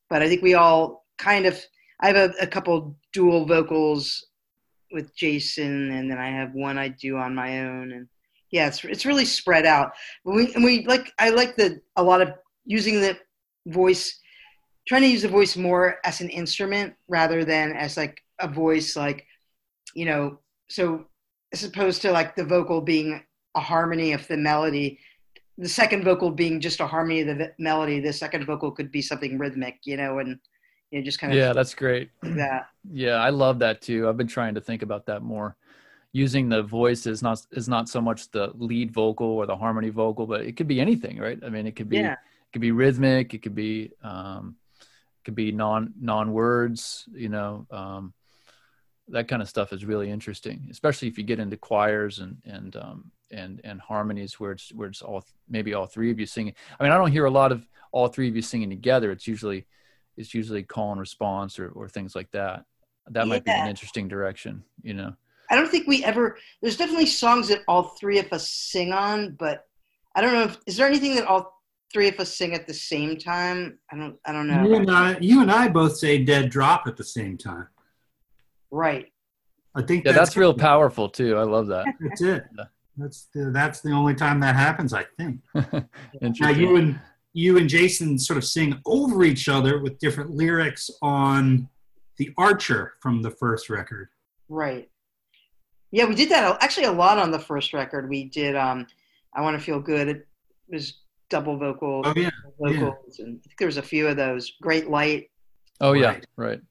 but 0.09 0.21
i 0.21 0.27
think 0.27 0.41
we 0.41 0.55
all 0.55 1.05
kind 1.17 1.45
of 1.45 1.59
i 2.01 2.07
have 2.07 2.17
a, 2.17 2.33
a 2.41 2.47
couple 2.47 2.97
dual 3.13 3.45
vocals 3.45 4.26
with 4.91 5.15
jason 5.15 5.91
and 5.91 6.09
then 6.09 6.17
i 6.17 6.29
have 6.29 6.53
one 6.53 6.77
i 6.77 6.87
do 6.87 7.17
on 7.17 7.35
my 7.35 7.61
own 7.61 7.91
and 7.91 8.07
yeah 8.51 8.67
it's, 8.67 8.83
it's 8.85 9.05
really 9.05 9.25
spread 9.25 9.65
out. 9.65 9.91
We, 10.23 10.53
and 10.53 10.63
we 10.63 10.85
like 10.85 11.11
i 11.19 11.29
like 11.29 11.55
the 11.55 11.81
a 11.95 12.03
lot 12.03 12.21
of 12.21 12.29
using 12.65 13.01
the 13.01 13.17
voice 13.67 14.19
trying 14.87 15.01
to 15.01 15.07
use 15.07 15.21
the 15.21 15.27
voice 15.27 15.57
more 15.57 15.97
as 16.05 16.21
an 16.21 16.29
instrument 16.29 16.93
rather 17.07 17.43
than 17.43 17.73
as 17.73 17.97
like 17.97 18.21
a 18.39 18.47
voice 18.47 18.95
like 18.95 19.25
you 19.95 20.05
know 20.05 20.39
so 20.69 21.05
as 21.53 21.63
opposed 21.63 22.01
to 22.01 22.11
like 22.11 22.35
the 22.35 22.45
vocal 22.45 22.81
being 22.81 23.21
a 23.55 23.59
harmony 23.59 24.13
of 24.13 24.25
the 24.27 24.37
melody 24.37 24.99
the 25.57 25.67
second 25.67 26.03
vocal 26.03 26.29
being 26.29 26.61
just 26.61 26.79
a 26.79 26.87
harmony 26.87 27.21
of 27.21 27.37
the 27.37 27.51
melody 27.57 27.99
the 27.99 28.13
second 28.13 28.45
vocal 28.45 28.71
could 28.71 28.91
be 28.91 29.01
something 29.01 29.37
rhythmic 29.37 29.79
you 29.83 29.97
know 29.97 30.19
and 30.19 30.39
you 30.91 30.99
know 30.99 31.05
just 31.05 31.19
kind 31.19 31.33
of 31.33 31.37
yeah 31.39 31.53
that's 31.53 31.73
great. 31.73 32.09
that. 32.21 32.69
Yeah 32.91 33.15
i 33.15 33.29
love 33.29 33.59
that 33.59 33.81
too. 33.81 34.07
I've 34.07 34.17
been 34.17 34.27
trying 34.27 34.55
to 34.55 34.61
think 34.61 34.81
about 34.81 35.05
that 35.07 35.21
more. 35.21 35.55
Using 36.13 36.49
the 36.49 36.63
voice 36.63 37.05
is 37.05 37.21
not 37.21 37.45
is 37.51 37.67
not 37.67 37.89
so 37.89 38.01
much 38.01 38.31
the 38.31 38.51
lead 38.55 38.91
vocal 38.91 39.27
or 39.27 39.45
the 39.45 39.55
harmony 39.57 39.89
vocal 39.89 40.25
but 40.25 40.41
it 40.41 40.55
could 40.57 40.67
be 40.67 40.79
anything 40.81 41.17
right? 41.19 41.39
I 41.45 41.49
mean 41.49 41.67
it 41.67 41.75
could 41.75 41.89
be 41.89 41.97
Yeah. 41.97 42.13
it 42.13 42.51
could 42.53 42.61
be 42.61 42.71
rhythmic 42.71 43.33
it 43.33 43.41
could 43.43 43.55
be 43.55 43.91
um 44.03 44.55
it 44.81 45.25
could 45.25 45.35
be 45.35 45.51
non 45.51 45.93
non 45.99 46.31
words 46.31 47.07
you 47.13 47.29
know 47.29 47.67
um 47.71 48.13
that 49.09 49.27
kind 49.27 49.41
of 49.41 49.47
stuff 49.49 49.71
is 49.73 49.85
really 49.85 50.09
interesting 50.09 50.67
especially 50.71 51.07
if 51.07 51.17
you 51.17 51.23
get 51.23 51.39
into 51.39 51.55
choirs 51.57 52.19
and 52.19 52.37
and 52.45 52.75
um 52.77 53.11
and 53.31 53.61
and 53.63 53.79
harmonies 53.81 54.39
where 54.39 54.53
it's 54.53 54.73
where 54.73 54.87
it's 54.89 55.01
all 55.01 55.23
maybe 55.49 55.73
all 55.73 55.85
three 55.85 56.11
of 56.11 56.19
you 56.19 56.25
singing. 56.25 56.53
I 56.79 56.83
mean 56.83 56.91
i 56.93 56.97
don't 56.97 57.11
hear 57.11 57.25
a 57.25 57.31
lot 57.31 57.51
of 57.51 57.67
all 57.91 58.07
three 58.07 58.27
of 58.29 58.35
you 58.35 58.41
singing 58.41 58.69
together. 58.69 59.11
It's 59.11 59.27
usually 59.27 59.65
it's 60.17 60.33
usually 60.33 60.63
call 60.63 60.91
and 60.91 60.99
response 60.99 61.59
or, 61.59 61.69
or 61.69 61.87
things 61.87 62.15
like 62.15 62.29
that 62.31 62.65
that 63.11 63.27
might 63.27 63.45
be 63.45 63.51
an 63.51 63.67
interesting 63.67 64.07
direction 64.07 64.63
you 64.81 64.93
know 64.93 65.13
i 65.49 65.55
don't 65.55 65.69
think 65.69 65.87
we 65.87 66.03
ever 66.03 66.37
there's 66.61 66.77
definitely 66.77 67.05
songs 67.05 67.47
that 67.47 67.61
all 67.67 67.83
three 67.99 68.19
of 68.19 68.31
us 68.33 68.49
sing 68.49 68.91
on 68.91 69.31
but 69.39 69.65
i 70.15 70.21
don't 70.21 70.33
know 70.33 70.43
if 70.43 70.57
is 70.67 70.75
there 70.75 70.87
anything 70.87 71.15
that 71.15 71.25
all 71.25 71.53
three 71.93 72.09
of 72.09 72.19
us 72.19 72.35
sing 72.35 72.53
at 72.53 72.67
the 72.67 72.73
same 72.73 73.15
time 73.17 73.79
i 73.91 73.95
don't 73.97 74.17
i 74.25 74.31
don't 74.33 74.47
know 74.47 74.63
You 74.63 74.75
and 74.75 74.91
I, 74.91 75.17
you 75.19 75.41
and 75.41 75.51
I 75.51 75.69
both 75.69 75.95
say 75.97 76.23
"dead 76.23 76.49
drop" 76.49 76.85
at 76.87 76.97
the 76.97 77.03
same 77.03 77.37
time. 77.37 77.67
right 78.71 79.05
I 79.75 79.83
think 79.83 80.05
yeah 80.05 80.11
that's 80.11 80.35
real 80.35 80.53
powerful 80.53 81.07
too 81.07 81.37
i 81.37 81.43
love 81.43 81.67
that 81.67 81.85
That's 82.01 82.21
it. 82.21 82.43
Yeah. 82.57 82.65
That's 82.99 83.27
the, 83.33 83.51
that's 83.51 83.81
the 83.81 83.91
only 83.91 84.15
time 84.15 84.39
that 84.39 84.55
happens. 84.55 84.91
I 84.91 85.05
think. 85.17 85.41
Now 86.19 86.49
you 86.49 86.77
and 86.77 86.99
you 87.37 87.59
and 87.59 87.69
Jason 87.69 88.17
sort 88.17 88.37
of 88.37 88.43
sing 88.45 88.81
over 88.87 89.23
each 89.23 89.47
other 89.47 89.79
with 89.79 89.99
different 89.99 90.31
lyrics 90.31 90.89
on 91.03 91.69
the 92.17 92.31
Archer 92.35 92.93
from 92.99 93.21
the 93.21 93.29
first 93.29 93.69
record. 93.69 94.09
Right. 94.49 94.89
Yeah, 95.91 96.05
we 96.05 96.15
did 96.15 96.29
that 96.29 96.57
actually 96.61 96.87
a 96.87 96.91
lot 96.91 97.19
on 97.19 97.29
the 97.29 97.37
first 97.37 97.73
record. 97.73 98.09
We 98.09 98.23
did 98.25 98.55
um 98.55 98.87
I 99.35 99.41
Want 99.41 99.55
to 99.55 99.63
Feel 99.63 99.79
Good. 99.79 100.07
It 100.07 100.27
was 100.67 100.95
double 101.29 101.57
vocal 101.57 102.01
Oh 102.05 102.13
yeah, 102.15 102.31
vocals 102.59 103.19
and 103.19 103.37
I 103.37 103.41
think 103.43 103.59
there 103.59 103.67
was 103.67 103.77
a 103.77 103.83
few 103.83 104.07
of 104.07 104.17
those. 104.17 104.53
Great 104.59 104.89
Light. 104.89 105.29
Oh 105.79 105.93
yeah, 105.93 106.13
Right. 106.13 106.25
right. 106.37 106.61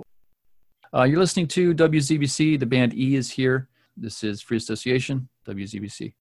Uh, 0.93 1.05
you're 1.05 1.21
listening 1.21 1.47
to 1.47 1.75
WZBC. 1.75 2.59
The 2.59 2.67
band 2.67 2.93
E 2.93 3.15
is 3.15 3.31
here. 3.31 3.69
This 3.97 4.25
is 4.25 4.43
Free 4.43 4.57
Association, 4.57 5.29
WZBC. 5.47 6.15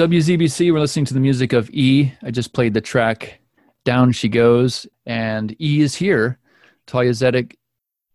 WZBC, 0.00 0.72
we're 0.72 0.80
listening 0.80 1.04
to 1.04 1.12
the 1.12 1.20
music 1.20 1.52
of 1.52 1.68
E. 1.74 2.10
I 2.22 2.30
just 2.30 2.54
played 2.54 2.72
the 2.72 2.80
track 2.80 3.38
Down 3.84 4.12
She 4.12 4.30
Goes, 4.30 4.86
and 5.04 5.54
E 5.60 5.82
is 5.82 5.94
here. 5.94 6.38
Thalia 6.86 7.10
Zedek, 7.10 7.54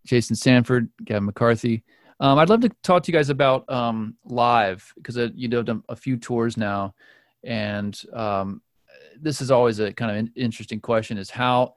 Jason 0.03 0.35
Sanford, 0.35 0.89
Gavin 1.03 1.25
McCarthy. 1.25 1.83
Um, 2.19 2.39
I'd 2.39 2.49
love 2.49 2.61
to 2.61 2.71
talk 2.81 3.03
to 3.03 3.11
you 3.11 3.15
guys 3.15 3.29
about 3.29 3.71
um, 3.71 4.15
live 4.25 4.91
because 4.95 5.15
uh, 5.15 5.27
you 5.35 5.47
know 5.47 5.61
done 5.61 5.83
a 5.87 5.95
few 5.95 6.17
tours 6.17 6.57
now, 6.57 6.95
and 7.43 8.01
um, 8.13 8.63
this 9.21 9.39
is 9.39 9.51
always 9.51 9.77
a 9.77 9.93
kind 9.93 10.09
of 10.09 10.17
an 10.17 10.31
interesting 10.35 10.79
question: 10.79 11.19
is 11.19 11.29
how 11.29 11.75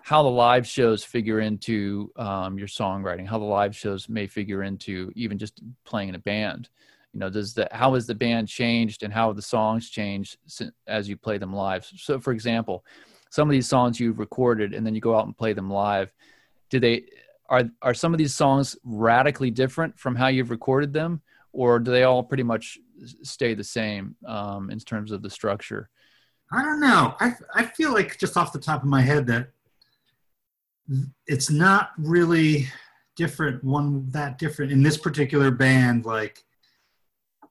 how 0.00 0.22
the 0.22 0.30
live 0.30 0.66
shows 0.66 1.04
figure 1.04 1.40
into 1.40 2.10
um, 2.16 2.56
your 2.56 2.68
songwriting, 2.68 3.26
how 3.26 3.38
the 3.38 3.44
live 3.44 3.76
shows 3.76 4.08
may 4.08 4.26
figure 4.26 4.62
into 4.62 5.12
even 5.14 5.36
just 5.36 5.60
playing 5.84 6.08
in 6.08 6.14
a 6.14 6.20
band. 6.20 6.70
You 7.12 7.20
know, 7.20 7.30
does 7.30 7.54
the 7.54 7.68
how 7.72 7.94
has 7.94 8.06
the 8.06 8.14
band 8.14 8.48
changed 8.48 9.02
and 9.02 9.12
how 9.12 9.28
have 9.28 9.36
the 9.36 9.42
songs 9.42 9.90
changed 9.90 10.38
as 10.86 11.08
you 11.08 11.16
play 11.16 11.38
them 11.38 11.52
live? 11.52 11.84
So, 11.96 12.18
for 12.18 12.32
example, 12.32 12.84
some 13.30 13.48
of 13.48 13.52
these 13.52 13.68
songs 13.68 14.00
you've 14.00 14.18
recorded 14.18 14.74
and 14.74 14.86
then 14.86 14.94
you 14.94 15.00
go 15.00 15.16
out 15.16 15.26
and 15.26 15.36
play 15.36 15.52
them 15.52 15.70
live. 15.70 16.12
Do 16.70 16.80
they 16.80 17.04
are 17.48 17.64
are 17.82 17.94
some 17.94 18.14
of 18.14 18.18
these 18.18 18.34
songs 18.34 18.76
radically 18.82 19.50
different 19.50 19.98
from 19.98 20.14
how 20.14 20.28
you've 20.28 20.50
recorded 20.50 20.92
them, 20.92 21.20
or 21.52 21.78
do 21.78 21.90
they 21.90 22.04
all 22.04 22.22
pretty 22.22 22.42
much 22.42 22.78
stay 23.22 23.54
the 23.54 23.64
same 23.64 24.16
um, 24.26 24.70
in 24.70 24.78
terms 24.78 25.12
of 25.12 25.22
the 25.22 25.30
structure? 25.30 25.90
I 26.50 26.62
don't 26.62 26.80
know. 26.80 27.14
I 27.20 27.34
I 27.54 27.64
feel 27.64 27.92
like 27.92 28.18
just 28.18 28.36
off 28.36 28.52
the 28.52 28.58
top 28.58 28.82
of 28.82 28.88
my 28.88 29.02
head 29.02 29.26
that 29.26 29.48
it's 31.26 31.50
not 31.50 31.90
really 31.98 32.68
different 33.16 33.62
one 33.62 34.08
that 34.10 34.38
different 34.38 34.72
in 34.72 34.82
this 34.82 34.96
particular 34.96 35.50
band 35.50 36.06
like 36.06 36.44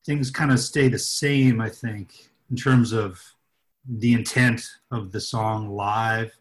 things 0.06 0.32
kind 0.32 0.52
of 0.52 0.60
stay 0.60 0.88
the 0.88 0.99
same 0.99 1.62
i 1.62 1.70
think 1.70 2.30
in 2.49 2.56
terms 2.56 2.91
of 2.91 3.22
the 3.88 4.14
intent 4.14 4.64
of 4.91 5.12
the 5.12 5.20
song 5.22 5.70
live 5.70 6.38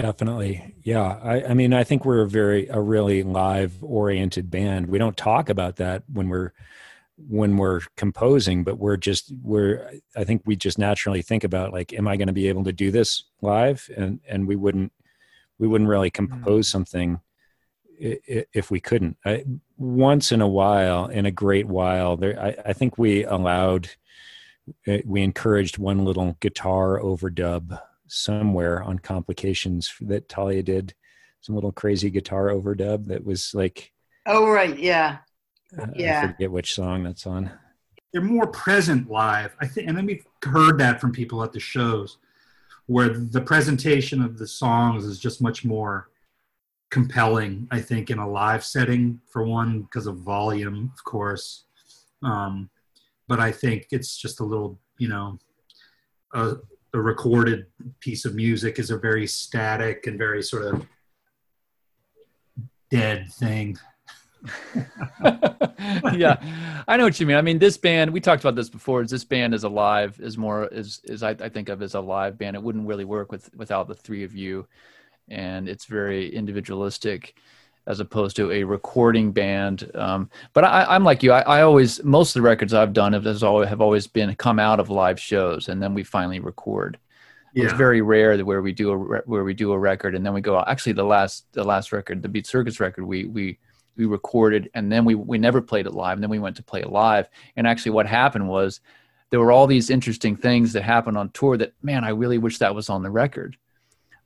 Definitely. 0.00 0.74
Yeah. 0.82 1.18
I, 1.22 1.44
I 1.50 1.54
mean, 1.54 1.74
I 1.74 1.84
think 1.84 2.06
we're 2.06 2.22
a 2.22 2.28
very, 2.28 2.66
a 2.68 2.80
really 2.80 3.22
live 3.22 3.74
oriented 3.82 4.50
band. 4.50 4.86
We 4.86 4.96
don't 4.96 5.16
talk 5.16 5.50
about 5.50 5.76
that 5.76 6.04
when 6.10 6.30
we're, 6.30 6.52
when 7.28 7.58
we're 7.58 7.80
composing, 7.98 8.64
but 8.64 8.78
we're 8.78 8.96
just, 8.96 9.30
we're, 9.42 9.92
I 10.16 10.24
think 10.24 10.42
we 10.46 10.56
just 10.56 10.78
naturally 10.78 11.20
think 11.20 11.44
about 11.44 11.74
like, 11.74 11.92
am 11.92 12.08
I 12.08 12.16
going 12.16 12.28
to 12.28 12.32
be 12.32 12.48
able 12.48 12.64
to 12.64 12.72
do 12.72 12.90
this 12.90 13.24
live? 13.42 13.90
And, 13.94 14.20
and 14.26 14.48
we 14.48 14.56
wouldn't, 14.56 14.90
we 15.58 15.68
wouldn't 15.68 15.90
really 15.90 16.08
hmm. 16.08 16.24
compose 16.24 16.68
something 16.68 17.16
i- 17.16 17.16
i- 17.16 17.20
if 18.00 18.70
we 18.70 18.80
couldn't. 18.80 19.16
I, 19.24 19.44
once 19.76 20.32
in 20.32 20.40
a 20.40 20.48
while, 20.48 21.06
in 21.06 21.26
a 21.26 21.30
great 21.30 21.66
while, 21.66 22.16
there, 22.16 22.40
I, 22.40 22.56
I 22.70 22.72
think 22.72 22.96
we 22.98 23.24
allowed, 23.24 23.90
uh, 24.88 24.98
we 25.04 25.22
encouraged 25.22 25.78
one 25.78 26.04
little 26.04 26.36
guitar 26.40 26.98
overdub 27.00 27.80
somewhere 28.06 28.82
on 28.82 28.98
complications 28.98 29.92
that 30.00 30.28
Thalia 30.28 30.62
did 30.62 30.94
some 31.42 31.54
little 31.54 31.72
crazy 31.72 32.10
guitar 32.10 32.48
overdub 32.48 33.06
that 33.06 33.24
was 33.24 33.54
like 33.54 33.92
Oh 34.26 34.48
right, 34.50 34.78
yeah. 34.78 35.18
uh, 35.80 35.86
Yeah. 35.94 36.22
I 36.24 36.26
forget 36.32 36.50
which 36.50 36.74
song 36.74 37.04
that's 37.04 37.26
on. 37.26 37.50
they're 38.12 38.20
more 38.22 38.48
present 38.48 39.08
live 39.08 39.54
i 39.60 39.66
think 39.66 39.86
and 39.88 39.96
then 39.96 40.04
we've 40.04 40.26
heard 40.44 40.78
that 40.78 41.00
from 41.00 41.12
people 41.12 41.42
at 41.44 41.52
the 41.52 41.60
shows 41.60 42.18
where 42.86 43.08
the 43.10 43.40
presentation 43.40 44.20
of 44.20 44.36
the 44.36 44.46
songs 44.46 45.04
is 45.04 45.18
just 45.20 45.40
much 45.40 45.64
more 45.64 46.09
compelling 46.90 47.66
i 47.70 47.80
think 47.80 48.10
in 48.10 48.18
a 48.18 48.28
live 48.28 48.64
setting 48.64 49.20
for 49.26 49.44
one 49.44 49.82
because 49.82 50.06
of 50.06 50.16
volume 50.18 50.90
of 50.92 51.04
course 51.04 51.64
um, 52.22 52.68
but 53.28 53.40
i 53.40 53.50
think 53.50 53.86
it's 53.90 54.16
just 54.16 54.40
a 54.40 54.44
little 54.44 54.78
you 54.98 55.08
know 55.08 55.38
a, 56.34 56.56
a 56.94 57.00
recorded 57.00 57.66
piece 58.00 58.24
of 58.24 58.34
music 58.34 58.78
is 58.78 58.90
a 58.90 58.98
very 58.98 59.26
static 59.26 60.06
and 60.06 60.18
very 60.18 60.42
sort 60.42 60.64
of 60.64 60.86
dead 62.90 63.30
thing 63.32 63.78
yeah, 66.14 66.36
I 66.88 66.96
know 66.96 67.04
what 67.04 67.20
you 67.20 67.26
mean. 67.26 67.36
I 67.36 67.42
mean, 67.42 67.58
this 67.58 67.76
band 67.76 68.10
we 68.10 68.20
talked 68.20 68.42
about 68.42 68.54
this 68.54 68.70
before. 68.70 69.02
Is 69.02 69.10
this 69.10 69.24
band 69.24 69.54
is 69.54 69.64
alive? 69.64 70.18
Is 70.20 70.38
more 70.38 70.66
is 70.66 71.00
is 71.04 71.22
I, 71.22 71.30
I 71.30 71.48
think 71.48 71.68
of 71.68 71.82
as 71.82 71.94
a 71.94 72.00
live 72.00 72.38
band. 72.38 72.56
It 72.56 72.62
wouldn't 72.62 72.86
really 72.86 73.04
work 73.04 73.30
with 73.30 73.54
without 73.54 73.88
the 73.88 73.94
three 73.94 74.24
of 74.24 74.34
you, 74.34 74.66
and 75.30 75.68
it's 75.68 75.84
very 75.84 76.34
individualistic 76.34 77.34
as 77.86 78.00
opposed 78.00 78.36
to 78.36 78.50
a 78.52 78.62
recording 78.64 79.32
band. 79.32 79.90
Um, 79.94 80.30
but 80.52 80.64
I, 80.64 80.84
I'm 80.84 81.04
like 81.04 81.22
you. 81.22 81.32
I, 81.32 81.40
I 81.40 81.62
always 81.62 82.02
most 82.04 82.30
of 82.30 82.42
the 82.42 82.48
records 82.48 82.74
I've 82.74 82.92
done 82.92 83.12
have 83.14 83.24
has 83.24 83.42
always 83.42 83.68
have 83.68 83.80
always 83.80 84.06
been 84.06 84.34
come 84.36 84.58
out 84.58 84.80
of 84.80 84.90
live 84.90 85.18
shows, 85.18 85.68
and 85.68 85.82
then 85.82 85.94
we 85.94 86.04
finally 86.04 86.40
record. 86.40 86.98
It's 87.52 87.72
very 87.72 88.00
rare 88.00 88.36
that 88.36 88.44
where 88.44 88.62
we 88.62 88.72
do 88.72 88.90
a 88.90 88.96
re- 88.96 89.20
where 89.24 89.42
we 89.42 89.54
do 89.54 89.72
a 89.72 89.78
record 89.78 90.14
and 90.14 90.24
then 90.24 90.32
we 90.32 90.40
go 90.40 90.56
out. 90.56 90.68
Actually, 90.68 90.92
the 90.92 91.04
last 91.04 91.46
the 91.52 91.64
last 91.64 91.90
record, 91.92 92.22
the 92.22 92.28
Beat 92.28 92.46
Circus 92.46 92.78
record, 92.78 93.04
we 93.04 93.24
we 93.24 93.58
we 93.96 94.06
recorded 94.06 94.70
and 94.74 94.90
then 94.90 95.04
we 95.04 95.16
we 95.16 95.36
never 95.36 95.60
played 95.60 95.86
it 95.86 95.94
live. 95.94 96.14
And 96.14 96.22
then 96.22 96.30
we 96.30 96.38
went 96.38 96.56
to 96.56 96.62
play 96.62 96.80
it 96.80 96.90
live. 96.90 97.28
And 97.56 97.66
actually, 97.66 97.92
what 97.92 98.06
happened 98.06 98.48
was 98.48 98.80
there 99.30 99.40
were 99.40 99.50
all 99.52 99.66
these 99.66 99.90
interesting 99.90 100.36
things 100.36 100.72
that 100.74 100.82
happened 100.82 101.18
on 101.18 101.30
tour 101.30 101.56
that 101.56 101.72
man, 101.82 102.04
I 102.04 102.10
really 102.10 102.38
wish 102.38 102.58
that 102.58 102.74
was 102.74 102.88
on 102.88 103.02
the 103.02 103.10
record. 103.10 103.56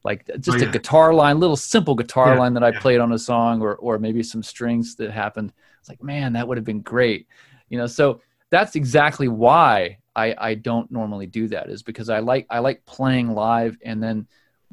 Like 0.04 0.30
just 0.40 0.60
Oh, 0.60 0.62
a 0.62 0.66
guitar 0.66 1.14
line, 1.14 1.40
little 1.40 1.56
simple 1.56 1.94
guitar 1.94 2.34
Yeah, 2.34 2.36
line 2.36 2.54
that 2.54 2.64
I 2.64 2.70
yeah. 2.70 2.80
played 2.80 3.00
on 3.00 3.12
a 3.12 3.18
song, 3.18 3.62
or 3.62 3.76
or 3.76 3.98
maybe 3.98 4.22
some 4.22 4.42
strings 4.42 4.96
that 4.96 5.10
happened. 5.10 5.52
It's 5.80 5.88
like 5.88 6.02
man, 6.02 6.34
that 6.34 6.46
would 6.46 6.58
have 6.58 6.64
been 6.64 6.82
great. 6.82 7.26
You 7.70 7.78
know, 7.78 7.86
so 7.86 8.20
that's 8.50 8.76
exactly 8.76 9.28
why 9.28 9.98
I, 10.14 10.34
I 10.38 10.54
don't 10.54 10.90
normally 10.90 11.26
do 11.26 11.48
that 11.48 11.70
is 11.70 11.82
because 11.82 12.08
I 12.08 12.20
like 12.20 12.46
I 12.50 12.58
like 12.60 12.84
playing 12.86 13.32
live 13.32 13.76
and 13.84 14.02
then 14.02 14.28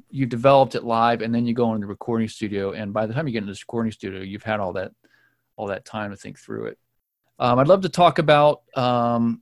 you 0.10 0.26
developed 0.26 0.76
it 0.76 0.84
live 0.84 1.22
and 1.22 1.34
then 1.34 1.46
you 1.46 1.54
go 1.54 1.74
into 1.74 1.86
the 1.86 1.90
recording 1.90 2.28
studio 2.28 2.74
and 2.74 2.94
by 2.94 3.06
the 3.06 3.14
time 3.14 3.28
you 3.28 3.34
get 3.34 3.40
into 3.44 3.54
the 3.54 3.60
recording 3.62 3.92
studio 3.92 4.22
you've 4.22 4.44
had 4.44 4.60
all 4.60 4.74
that 4.74 4.92
all 5.56 5.68
that 5.68 5.86
time 5.86 6.12
to 6.12 6.18
think 6.18 6.40
through 6.40 6.66
it. 6.68 6.78
Um, 7.40 7.60
I'd 7.60 7.68
love 7.68 7.82
to 7.82 7.90
talk 7.90 8.20
about 8.20 8.62
um, 8.76 9.42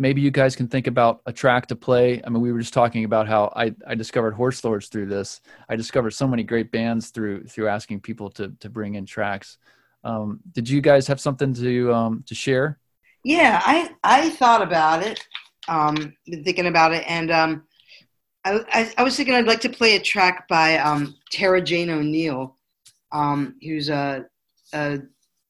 maybe 0.00 0.22
you 0.22 0.30
guys 0.30 0.56
can 0.56 0.66
think 0.66 0.86
about 0.86 1.20
a 1.26 1.32
track 1.32 1.66
to 1.66 1.76
play. 1.76 2.22
I 2.24 2.30
mean, 2.30 2.40
we 2.40 2.52
were 2.52 2.58
just 2.58 2.72
talking 2.72 3.04
about 3.04 3.28
how 3.28 3.52
I, 3.54 3.74
I 3.86 3.94
discovered 3.94 4.32
Horse 4.32 4.64
Lords 4.64 4.88
through 4.88 5.06
this. 5.06 5.42
I 5.68 5.76
discovered 5.76 6.12
so 6.12 6.26
many 6.26 6.42
great 6.42 6.72
bands 6.72 7.10
through 7.10 7.44
through 7.44 7.68
asking 7.68 8.00
people 8.00 8.30
to 8.30 8.48
to 8.60 8.70
bring 8.70 8.94
in 8.94 9.04
tracks. 9.04 9.58
Um, 10.02 10.40
did 10.52 10.68
you 10.68 10.80
guys 10.80 11.06
have 11.06 11.20
something 11.20 11.52
to 11.54 11.92
um, 11.92 12.24
to 12.26 12.34
share? 12.34 12.78
Yeah, 13.24 13.60
I 13.62 13.90
I 14.02 14.30
thought 14.30 14.62
about 14.62 15.02
it, 15.02 15.22
um, 15.68 16.14
been 16.26 16.42
thinking 16.44 16.66
about 16.66 16.94
it, 16.94 17.04
and 17.06 17.30
um, 17.30 17.64
I, 18.46 18.60
I 18.72 18.92
I 18.96 19.02
was 19.02 19.16
thinking 19.16 19.34
I'd 19.34 19.44
like 19.44 19.60
to 19.60 19.68
play 19.68 19.96
a 19.96 20.00
track 20.00 20.48
by 20.48 20.78
um, 20.78 21.14
Tara 21.30 21.60
Jane 21.60 21.90
O'Neil, 21.90 22.56
um, 23.12 23.56
who's 23.62 23.90
a, 23.90 24.24
a 24.72 25.00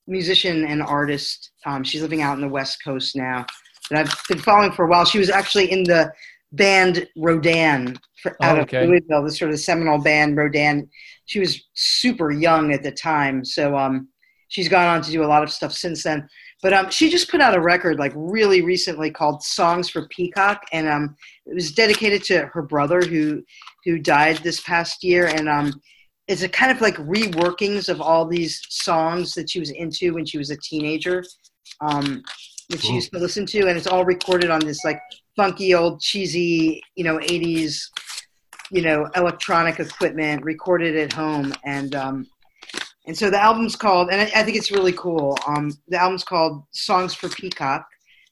musician 0.09 0.65
and 0.65 0.83
artist. 0.83 1.53
Um, 1.65 1.85
she's 1.85 2.03
living 2.03 2.23
out 2.23 2.35
in 2.35 2.41
the 2.41 2.49
West 2.49 2.83
Coast 2.83 3.15
now, 3.15 3.47
that 3.91 3.99
I've 3.99 4.15
been 4.29 4.39
following 4.39 4.73
for 4.73 4.85
a 4.85 4.89
while. 4.89 5.05
She 5.05 5.19
was 5.19 5.31
actually 5.31 5.71
in 5.71 5.85
the 5.85 6.13
band 6.53 7.07
Rodan 7.17 7.97
for, 8.23 8.37
out 8.43 8.59
Oh, 8.59 8.63
of. 8.63 8.89
Louisville, 8.89 9.23
the 9.23 9.33
sort 9.33 9.51
of 9.51 9.61
seminal 9.61 9.99
band 9.99 10.37
Rodan. 10.37 10.89
She 11.27 11.39
was 11.39 11.63
super 11.75 12.31
young 12.33 12.73
at 12.73 12.83
the 12.83 12.91
time, 12.93 13.45
so 13.45 13.77
um, 13.77 14.09
she's 14.49 14.69
gone 14.69 14.87
on 14.87 15.03
to 15.03 15.11
do 15.11 15.23
a 15.23 15.27
lot 15.27 15.43
of 15.43 15.53
stuff 15.53 15.73
since 15.73 16.03
then. 16.03 16.29
But 16.63 16.73
um, 16.75 16.91
she 16.91 17.09
just 17.09 17.31
put 17.31 17.41
out 17.41 17.57
a 17.57 17.61
record 17.61 17.99
like 17.99 18.13
really 18.15 18.63
recently 18.63 19.11
called 19.11 19.43
"Songs 19.43 19.89
for 19.89 20.07
Peacock," 20.09 20.63
and 20.73 20.89
um, 20.89 21.17
it 21.47 21.55
was 21.55 21.73
dedicated 21.73 22.23
to 22.25 22.47
her 22.53 22.63
brother 22.63 23.01
who 23.01 23.43
who 23.85 23.99
died 23.99 24.39
this 24.39 24.61
past 24.61 25.03
year. 25.03 25.27
And 25.27 25.49
um, 25.49 25.73
it's 26.29 26.43
a 26.43 26.49
kind 26.49 26.71
of 26.71 26.81
like 26.81 26.97
reworkings 26.97 27.89
of 27.89 28.01
all 28.01 28.27
these 28.27 28.61
songs 28.69 29.35
that 29.35 29.49
she 29.51 29.59
was 29.59 29.71
into 29.71 30.15
when 30.15 30.27
she 30.27 30.37
was 30.37 30.51
a 30.51 30.57
teenager, 30.57 31.25
um, 31.81 32.23
she 32.79 32.79
Cool. 32.89 32.95
used 32.97 33.13
to 33.13 33.19
listen 33.19 33.47
to, 33.47 33.67
and 33.69 33.77
it's 33.77 33.87
all 33.87 34.05
recorded 34.05 34.51
on 34.51 34.61
this 34.61 34.85
like 34.85 35.01
funky 35.37 35.75
old 35.75 36.01
cheesy, 36.01 36.83
you 36.95 37.05
know, 37.05 37.19
'80s, 37.19 37.83
you 38.71 38.83
know, 38.83 39.09
electronic 39.17 39.81
equipment, 39.81 40.45
recorded 40.45 40.97
at 40.97 41.13
home, 41.13 41.53
and 41.65 41.95
um, 41.95 42.27
and 43.07 43.17
so 43.17 43.31
the 43.31 43.41
album's 43.41 43.77
called, 43.77 44.11
and 44.11 44.21
I, 44.21 44.41
I 44.41 44.43
think 44.45 44.57
it's 44.57 44.71
really 44.71 44.93
cool. 44.93 45.37
Um, 45.47 45.73
the 45.89 45.99
album's 46.01 46.25
called 46.25 46.63
"Songs 46.73 47.15
for 47.15 47.29
Peacock" 47.29 47.87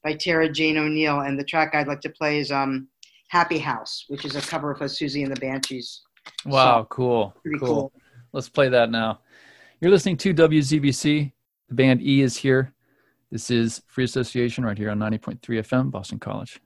by 0.04 0.14
Tara 0.14 0.48
Jane 0.48 0.76
O'Neil, 0.78 1.20
and 1.20 1.38
the 1.38 1.44
track 1.44 1.74
I'd 1.74 1.88
like 1.88 2.00
to 2.02 2.10
play 2.10 2.38
is 2.38 2.52
um, 2.52 2.88
"Happy 3.30 3.58
House," 3.58 4.04
which 4.08 4.24
is 4.24 4.36
a 4.36 4.40
cover 4.40 4.70
of 4.70 4.80
a 4.80 4.84
Siouxsie 4.84 5.24
and 5.24 5.34
the 5.34 5.40
Banshees. 5.40 6.02
Wow, 6.44 6.82
So, 6.82 6.86
cool, 6.90 7.34
Pretty 7.42 7.58
cool. 7.58 7.68
cool. 7.68 7.92
Let's 8.32 8.48
play 8.50 8.68
that 8.68 8.90
now. 8.90 9.20
You're 9.80 9.90
listening 9.90 10.18
to 10.18 10.34
WZBC. 10.34 11.32
The 11.70 11.74
band 11.74 12.02
E 12.02 12.20
is 12.20 12.36
here. 12.36 12.74
This 13.30 13.50
is 13.50 13.82
Free 13.86 14.04
Association 14.04 14.64
right 14.64 14.78
here 14.78 14.90
on 14.90 14.98
90.3 14.98 15.40
FM, 15.40 15.90
Boston 15.90 16.18
College. 16.18 16.60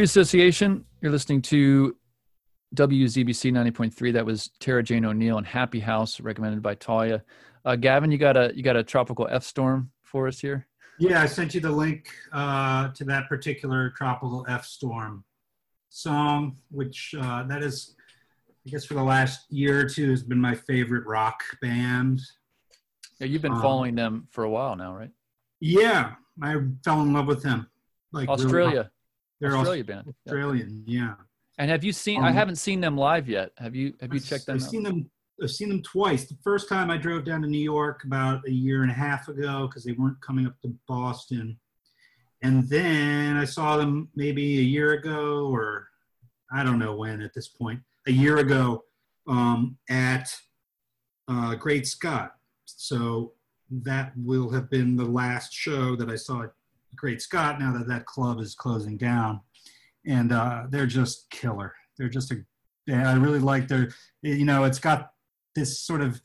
Free 0.00 0.04
Association. 0.06 0.86
You're 1.02 1.12
listening 1.12 1.42
to 1.42 1.94
WZBC 2.74 3.52
90.3. 3.52 4.14
That 4.14 4.24
was 4.24 4.48
Tara 4.58 4.82
Jane 4.82 5.04
O'Neil 5.04 5.36
and 5.36 5.46
Happy 5.46 5.78
House, 5.78 6.20
recommended 6.20 6.62
by 6.62 6.74
Thalia. 6.74 7.22
Uh, 7.66 7.76
Gavin, 7.76 8.10
you 8.10 8.16
got 8.16 8.34
a 8.34 8.50
you 8.54 8.62
got 8.62 8.76
a 8.76 8.82
tropical 8.82 9.28
F 9.30 9.44
storm 9.44 9.90
for 10.02 10.26
us 10.26 10.40
here. 10.40 10.66
Yeah, 10.98 11.20
I 11.20 11.26
sent 11.26 11.54
you 11.54 11.60
the 11.60 11.70
link 11.70 12.08
uh, 12.32 12.88
to 12.92 13.04
that 13.04 13.28
particular 13.28 13.90
tropical 13.90 14.46
F 14.48 14.64
storm 14.64 15.22
song, 15.90 16.56
which 16.70 17.14
uh, 17.20 17.42
that 17.42 17.62
is, 17.62 17.94
I 18.66 18.70
guess, 18.70 18.86
for 18.86 18.94
the 18.94 19.04
last 19.04 19.52
year 19.52 19.80
or 19.80 19.84
two 19.84 20.08
has 20.12 20.22
been 20.22 20.40
my 20.40 20.54
favorite 20.54 21.04
rock 21.04 21.42
band. 21.60 22.22
Yeah, 23.18 23.26
you've 23.26 23.42
been 23.42 23.52
Um, 23.52 23.60
following 23.60 23.96
them 23.96 24.28
for 24.30 24.44
a 24.44 24.50
while 24.50 24.76
now, 24.76 24.96
right? 24.96 25.10
Yeah, 25.60 26.14
I 26.40 26.56
fell 26.86 27.02
in 27.02 27.12
love 27.12 27.26
with 27.26 27.42
them. 27.42 27.66
Like 28.12 28.30
Australia, 28.30 28.90
they're 29.40 29.56
Australia 29.56 29.84
band. 29.84 30.04
Yeah. 30.06 30.32
Australian. 30.32 30.84
Yeah. 30.86 31.14
And 31.58 31.70
have 31.70 31.84
you 31.84 31.92
seen? 31.92 32.22
I 32.22 32.28
Um, 32.28 32.34
haven't 32.34 32.56
seen 32.56 32.80
them 32.80 32.96
live 32.96 33.28
yet. 33.28 33.52
Have 33.58 33.74
you? 33.74 33.94
Have 34.00 34.12
you 34.14 34.20
checked 34.20 34.46
them 34.46 34.56
I've 34.56 34.62
out? 34.62 34.70
seen 34.70 34.82
them. 34.82 35.10
I've 35.42 35.50
seen 35.50 35.68
them 35.70 35.82
twice. 35.82 36.26
The 36.26 36.36
first 36.44 36.68
time 36.68 36.90
I 36.90 36.98
drove 36.98 37.24
down 37.24 37.40
to 37.42 37.48
New 37.48 37.62
York 37.62 38.04
about 38.04 38.46
a 38.46 38.50
year 38.52 38.82
and 38.82 38.90
a 38.90 38.94
half 38.94 39.28
ago 39.28 39.66
because 39.66 39.84
they 39.84 39.92
weren't 39.92 40.20
coming 40.20 40.46
up 40.46 40.60
to 40.62 40.74
Boston, 40.86 41.58
and 42.42 42.68
then 42.68 43.36
I 43.36 43.44
saw 43.44 43.76
them 43.76 44.10
maybe 44.14 44.58
a 44.58 44.62
year 44.62 44.92
ago 44.92 45.48
or 45.48 45.88
I 46.52 46.62
don't 46.62 46.78
know 46.78 46.96
when 46.96 47.22
at 47.22 47.32
this 47.34 47.48
point. 47.48 47.80
A 48.06 48.12
year 48.12 48.38
ago 48.38 48.84
um, 49.28 49.78
at 49.88 50.28
uh, 51.28 51.54
Great 51.54 51.86
Scott. 51.86 52.32
So 52.66 53.32
that 53.70 54.12
will 54.16 54.50
have 54.50 54.68
been 54.70 54.96
the 54.96 55.04
last 55.04 55.52
show 55.52 55.94
that 55.96 56.10
I 56.10 56.16
saw 56.16 56.42
at 56.42 56.50
Great 57.00 57.22
Scott. 57.22 57.58
Now 57.58 57.72
that 57.72 57.88
that 57.88 58.04
club 58.04 58.40
is 58.40 58.54
closing 58.54 58.98
down, 58.98 59.40
and 60.06 60.32
uh, 60.32 60.64
they're 60.68 60.86
just 60.86 61.30
killer. 61.30 61.74
They're 61.96 62.10
just 62.10 62.30
a. 62.30 62.44
I 62.92 63.14
really 63.14 63.38
like 63.38 63.68
their. 63.68 63.88
You 64.20 64.44
know, 64.44 64.64
it's 64.64 64.78
got 64.78 65.12
this 65.54 65.80
sort 65.80 66.02
of 66.02 66.20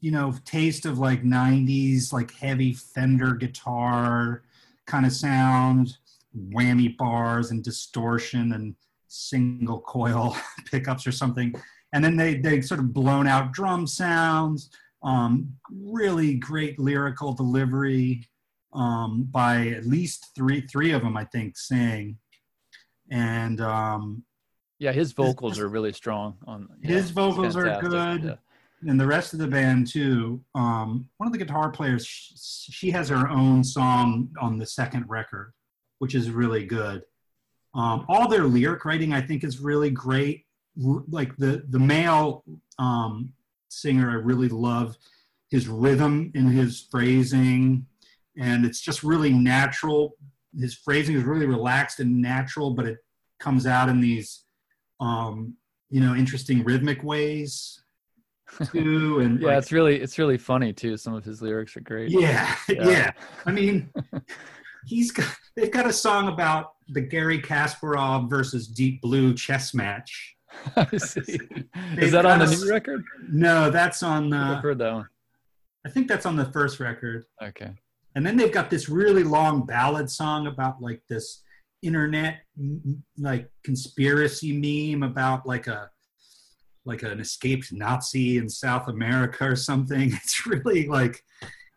you 0.00 0.10
know 0.10 0.34
taste 0.44 0.84
of 0.84 0.98
like 0.98 1.22
90s 1.22 2.12
like 2.12 2.32
heavy 2.34 2.72
fender 2.72 3.34
guitar 3.34 4.42
kind 4.86 5.04
of 5.06 5.12
sound 5.12 5.96
whammy 6.54 6.96
bars 6.96 7.50
and 7.50 7.64
distortion 7.64 8.52
and 8.52 8.74
single 9.08 9.80
coil 9.80 10.36
pickups 10.70 11.06
or 11.06 11.12
something 11.12 11.52
and 11.92 12.04
then 12.04 12.16
they 12.16 12.36
they 12.36 12.60
sort 12.60 12.78
of 12.78 12.92
blown 12.92 13.26
out 13.26 13.52
drum 13.52 13.86
sounds 13.86 14.70
um, 15.02 15.52
really 15.70 16.34
great 16.34 16.78
lyrical 16.78 17.32
delivery 17.32 18.24
um, 18.72 19.26
by 19.30 19.68
at 19.68 19.86
least 19.86 20.26
three 20.34 20.60
three 20.62 20.92
of 20.92 21.02
them 21.02 21.16
i 21.16 21.24
think 21.24 21.56
sing 21.56 22.16
and 23.10 23.60
um, 23.60 24.22
Yeah, 24.78 24.92
his 24.92 25.12
vocals 25.12 25.58
are 25.58 25.68
really 25.68 25.92
strong. 25.92 26.36
On 26.46 26.68
yeah, 26.82 26.90
His 26.90 27.10
vocals 27.10 27.56
are 27.56 27.80
good. 27.80 28.22
Yeah. 28.24 28.90
and 28.90 29.00
the 29.00 29.06
rest 29.06 29.32
of 29.32 29.38
the 29.38 29.46
band 29.48 29.86
too. 29.86 30.40
Um, 30.54 31.08
one 31.16 31.26
of 31.26 31.32
the 31.32 31.38
guitar 31.38 31.70
players, 31.70 32.06
she, 32.06 32.72
she 32.72 32.90
has 32.90 33.08
her 33.08 33.28
own 33.28 33.64
song 33.64 34.28
on 34.40 34.58
the 34.58 34.66
second 34.66 35.04
record, 35.08 35.52
which 35.98 36.14
is 36.14 36.30
really 36.30 36.64
good. 36.64 37.02
Um, 37.74 38.04
all 38.08 38.28
their 38.28 38.44
lyric 38.44 38.84
writing, 38.84 39.12
I 39.12 39.20
think, 39.20 39.44
is 39.44 39.58
really 39.58 39.90
great. 39.90 40.44
Like 40.76 41.36
the 41.36 41.64
the 41.70 41.78
male 41.78 42.44
um, 42.78 43.32
singer, 43.68 44.10
I 44.10 44.14
really 44.14 44.48
love 44.48 44.96
his 45.50 45.66
rhythm 45.66 46.30
and 46.34 46.52
his 46.52 46.86
phrasing, 46.90 47.86
and 48.38 48.64
it's 48.64 48.80
just 48.80 49.02
really 49.02 49.32
natural. 49.32 50.14
His 50.58 50.74
phrasing 50.74 51.16
is 51.16 51.24
really 51.24 51.46
relaxed 51.46 52.00
and 52.00 52.20
natural, 52.22 52.74
but 52.74 52.86
it 52.86 52.98
comes 53.40 53.66
out 53.66 53.88
in 53.88 54.00
these, 54.00 54.44
um, 55.00 55.54
you 55.90 56.00
know, 56.00 56.14
interesting 56.14 56.64
rhythmic 56.64 57.02
ways 57.02 57.80
too. 58.72 59.20
And 59.20 59.40
Yeah, 59.40 59.48
like, 59.48 59.58
it's 59.58 59.72
really 59.72 60.00
it's 60.00 60.18
really 60.18 60.38
funny 60.38 60.72
too. 60.72 60.96
Some 60.96 61.14
of 61.14 61.24
his 61.24 61.42
lyrics 61.42 61.76
are 61.76 61.80
great. 61.80 62.10
yeah, 62.10 62.54
Yeah. 62.68 62.88
yeah. 62.88 63.10
I 63.46 63.52
mean, 63.52 63.90
he's 64.86 65.10
got 65.10 65.26
they've 65.56 65.70
got 65.70 65.86
a 65.86 65.92
song 65.92 66.28
about 66.28 66.72
the 66.88 67.00
Garry 67.02 67.40
Kasparov 67.40 68.30
versus 68.30 68.66
Deep 68.68 69.02
Blue 69.02 69.34
chess 69.34 69.74
match. 69.74 70.36
Is 70.92 72.12
that 72.12 72.24
on 72.24 72.38
the 72.38 72.46
a 72.46 72.48
new 72.48 72.70
record? 72.70 73.04
No, 73.30 73.70
that's 73.70 74.02
on. 74.02 74.32
I've 74.32 74.58
Uh, 74.58 74.60
heard 74.60 74.78
that 74.78 74.92
one. 74.94 75.08
I 75.86 75.90
think 75.90 76.08
that's 76.08 76.26
on 76.26 76.36
the 76.36 76.46
first 76.46 76.80
record. 76.80 77.24
Okay. 77.42 77.70
And 78.18 78.26
then 78.26 78.36
they've 78.36 78.50
got 78.50 78.68
this 78.68 78.88
really 78.88 79.22
long 79.22 79.64
ballad 79.64 80.10
song 80.10 80.48
about 80.48 80.82
like 80.82 81.00
this 81.08 81.40
internet 81.82 82.40
like 83.16 83.48
conspiracy 83.62 84.52
meme 84.52 85.08
about 85.08 85.46
like 85.46 85.68
a 85.68 85.88
like 86.84 87.04
an 87.04 87.20
escaped 87.20 87.72
Nazi 87.72 88.38
in 88.38 88.48
South 88.48 88.88
America 88.88 89.44
or 89.44 89.54
something. 89.54 90.10
It's 90.24 90.46
really 90.46 90.88
like 90.88 91.22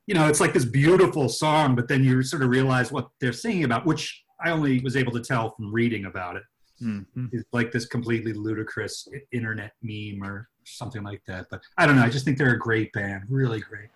you 0.08 0.16
know, 0.16 0.28
it's 0.28 0.42
like 0.42 0.52
this 0.52 0.66
beautiful 0.66 1.30
song, 1.30 1.76
but 1.76 1.88
then 1.88 2.04
you 2.04 2.24
sort 2.24 2.42
of 2.42 2.50
realize 2.50 2.92
what 2.92 3.10
they're 3.20 3.32
singing 3.32 3.66
about, 3.66 3.86
which 3.86 4.24
I 4.44 4.50
only 4.50 4.80
was 4.80 4.98
able 4.98 5.12
to 5.12 5.22
tell 5.22 5.52
from 5.52 5.72
reading 5.72 6.06
about 6.06 6.38
it. 6.38 6.44
Mhm. 6.82 7.30
It's 7.34 7.48
like 7.54 7.72
this 7.72 7.86
completely 7.86 8.34
ludicrous 8.34 9.08
internet 9.32 9.74
meme 9.84 10.24
or 10.24 10.50
something 10.66 11.04
like 11.04 11.22
that. 11.28 11.46
But 11.52 11.62
I 11.78 11.86
don't 11.86 11.98
know. 11.98 12.02
I 12.02 12.10
just 12.10 12.26
think 12.26 12.40
they're 12.40 12.56
a 12.56 12.58
great 12.58 12.92
band, 12.94 13.26
really 13.30 13.60
great. 13.60 13.90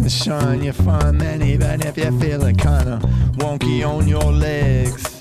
And 0.00 0.10
shine, 0.10 0.64
you 0.64 0.72
find 0.72 1.18
man, 1.18 1.42
even 1.42 1.82
if 1.82 1.96
you're 1.96 2.12
feeling 2.12 2.56
kinda 2.56 2.98
wonky 3.36 3.86
on 3.86 4.08
your 4.08 4.32
legs. 4.32 5.20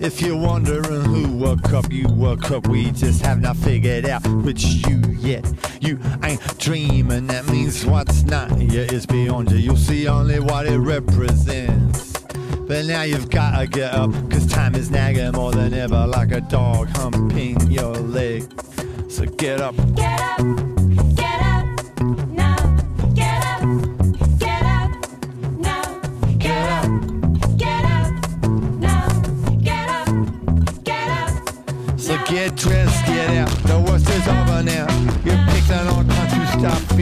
If 0.00 0.20
you're 0.20 0.36
wondering 0.36 1.04
who 1.04 1.28
woke 1.36 1.72
up, 1.72 1.92
you 1.92 2.08
woke 2.08 2.50
up. 2.50 2.66
We 2.66 2.90
just 2.90 3.24
have 3.24 3.40
not 3.40 3.56
figured 3.56 4.06
out 4.06 4.26
which 4.26 4.64
you 4.64 5.00
yet. 5.18 5.44
You 5.80 5.98
ain't 6.24 6.40
dreaming, 6.58 7.26
that 7.28 7.46
means 7.48 7.86
what's 7.86 8.24
not 8.24 8.50
here 8.52 8.86
is 8.90 9.06
beyond 9.06 9.52
you. 9.52 9.58
You'll 9.58 9.76
see 9.76 10.08
only 10.08 10.40
what 10.40 10.66
it 10.66 10.78
represents. 10.78 12.12
But 12.66 12.86
now 12.86 13.02
you've 13.02 13.30
gotta 13.30 13.66
get 13.66 13.94
up, 13.94 14.10
cause 14.30 14.46
time 14.46 14.74
is 14.74 14.90
nagging 14.90 15.32
more 15.32 15.52
than 15.52 15.72
ever, 15.72 16.06
like 16.06 16.32
a 16.32 16.40
dog 16.40 16.88
humping 16.96 17.70
your 17.70 17.94
leg. 17.94 18.42
So 19.08 19.24
get 19.26 19.60
up. 19.60 19.76
Get 19.94 20.20
up, 20.20 20.79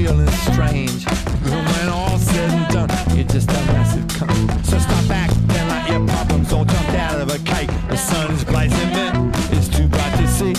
feeling 0.04 0.30
strange. 0.52 1.04
And 1.50 1.66
when 1.70 1.88
all's 1.88 2.22
said 2.22 2.50
and 2.50 2.68
done, 2.72 2.90
you're 3.16 3.26
just 3.26 3.50
a 3.50 3.60
massive 3.72 4.06
cunt. 4.18 4.64
So 4.64 4.78
stop 4.78 5.10
acting 5.10 5.66
like 5.72 5.88
your 5.90 6.06
problems 6.06 6.52
all 6.52 6.64
jumped 6.64 6.94
out 7.06 7.20
of 7.20 7.28
a 7.30 7.38
cake. 7.52 7.70
The 7.88 7.96
sun 7.96 8.30
is 8.30 8.44
blazing, 8.44 8.90
man. 8.96 9.32
It's 9.56 9.68
too 9.68 9.88
bright 9.88 10.14
to 10.20 10.28
see. 10.28 10.54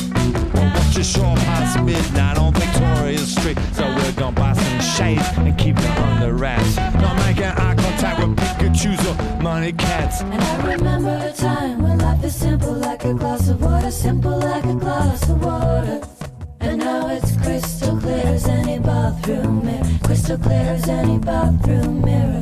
Well, 0.54 0.70
watch 0.76 0.94
your 0.96 1.06
shore 1.06 1.36
past 1.48 1.82
midnight 1.84 2.38
on 2.38 2.54
Victoria 2.54 3.20
Street. 3.20 3.58
So 3.78 3.84
we're 3.96 4.12
gonna 4.22 4.36
buy 4.36 4.54
some 4.54 4.82
shades 4.96 5.28
and 5.38 5.58
keep 5.58 5.78
it 5.78 5.98
under 6.08 6.34
wraps. 6.34 6.76
Not 7.02 7.16
making 7.24 7.54
eye 7.66 7.76
contact 7.84 8.20
with 8.20 8.36
Pikachu's 8.36 9.02
or 9.10 9.16
money 9.42 9.72
cats. 9.72 10.22
And 10.22 10.34
I 10.34 10.74
remember 10.74 11.16
a 11.30 11.32
time 11.32 11.82
when 11.82 11.98
life 12.00 12.24
is 12.26 12.36
simple 12.36 12.74
like 12.74 13.06
a 13.06 13.14
glass 13.14 13.48
of 13.48 13.62
water, 13.62 13.92
simple 13.92 14.38
like 14.38 14.66
a 14.66 14.76
glass 14.76 15.30
of 15.30 15.46
water. 15.46 16.19
Crystal 20.04 20.38
clear 20.38 20.74
as 20.74 20.90
any 20.90 21.18
bathroom 21.20 22.02
mirror. 22.02 22.42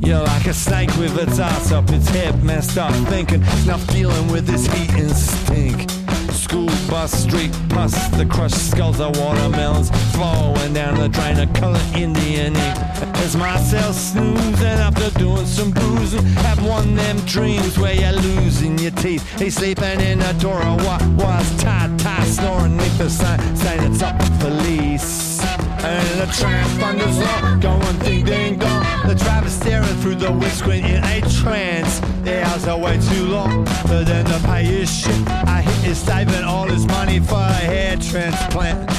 You're 0.00 0.22
like 0.22 0.46
a 0.46 0.54
snake 0.54 0.88
with 0.96 1.16
its 1.18 1.38
ass 1.38 1.72
up, 1.72 1.90
its 1.90 2.08
head 2.08 2.42
messed 2.42 2.78
up, 2.78 2.92
thinking 3.08 3.42
it's 3.42 3.66
not 3.66 3.86
dealing 3.88 4.28
with 4.32 4.46
this 4.46 4.66
heat 4.66 4.90
and 4.94 5.14
stink. 5.14 5.90
School 6.30 6.70
bus, 6.88 7.12
street 7.12 7.52
bus, 7.68 7.94
the 8.16 8.26
crushed 8.26 8.70
skulls 8.70 9.00
of 9.00 9.16
watermelons 9.18 9.90
flowing 10.14 10.72
down 10.72 10.98
the 10.98 11.08
drain 11.08 11.38
of 11.38 11.52
color 11.52 11.80
Indian 11.94 12.56
ink. 12.56 13.11
It's 13.24 13.36
myself 13.36 13.94
snoozing 13.94 14.66
after 14.66 15.08
doing 15.16 15.46
some 15.46 15.70
boozing. 15.70 16.24
Have 16.42 16.60
one 16.66 16.88
of 16.88 16.96
them 16.96 17.18
dreams 17.20 17.78
where 17.78 17.94
you're 17.94 18.20
losing 18.20 18.76
your 18.78 18.90
teeth. 18.90 19.22
He's 19.38 19.54
sleeping 19.54 20.00
in 20.00 20.18
the 20.18 20.32
door 20.40 20.60
of 20.60 20.84
what 20.84 21.00
was 21.12 21.62
tight, 21.62 21.96
tight, 22.00 22.24
snoring 22.24 22.76
neath 22.76 22.98
the 22.98 23.08
sign 23.08 23.38
saying 23.56 23.92
it's 23.92 24.02
up 24.02 24.20
for 24.40 24.50
lease. 24.50 25.40
And 25.84 26.20
the 26.20 26.26
tram 26.36 26.66
thunders 26.80 27.18
on, 27.18 27.60
going 27.60 27.98
ding 28.00 28.24
ding 28.24 28.58
dong. 28.58 28.84
The 29.06 29.14
driver's 29.14 29.52
staring 29.52 29.96
through 30.02 30.16
the 30.16 30.32
windscreen 30.32 30.84
in 30.84 31.04
a 31.04 31.20
trance. 31.42 32.00
The 32.24 32.44
hours 32.44 32.66
are 32.66 32.78
way 32.78 32.98
too 32.98 33.26
long 33.26 33.64
for 33.86 34.02
them 34.02 34.26
to 34.26 34.38
pay 34.48 34.64
his 34.64 34.92
shit. 34.92 35.28
I 35.28 35.62
hit 35.62 35.84
his 35.84 35.98
saving 35.98 36.42
all 36.42 36.66
his 36.66 36.86
money 36.86 37.20
for 37.20 37.36
a 37.36 37.62
hair 37.70 37.96
transplant. 37.98 38.90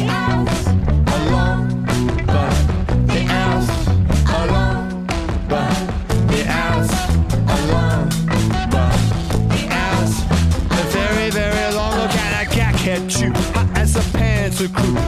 Along, 0.00 0.48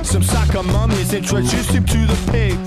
Some 0.03 0.23
sucker 0.23 0.63
mummies 0.63 1.13
introduced 1.13 1.71
him 1.71 1.85
to 1.87 2.07
the 2.07 2.31
pig. 2.31 2.59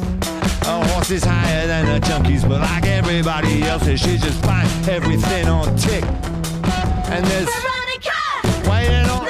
A 0.67 0.88
horse 0.88 1.11
is 1.11 1.23
higher 1.23 1.67
than 1.67 1.86
the 1.86 1.99
junkies, 2.07 2.47
but 2.47 2.61
like 2.61 2.86
everybody 2.86 3.63
else, 3.63 3.86
she's 3.86 4.21
just 4.21 4.41
buying 4.41 4.67
everything 4.89 5.47
on 5.47 5.76
tick. 5.76 6.03
And 7.13 7.23
there's 7.26 7.49
Veronica 7.49 8.69
waiting 8.69 9.09
on. 9.09 9.28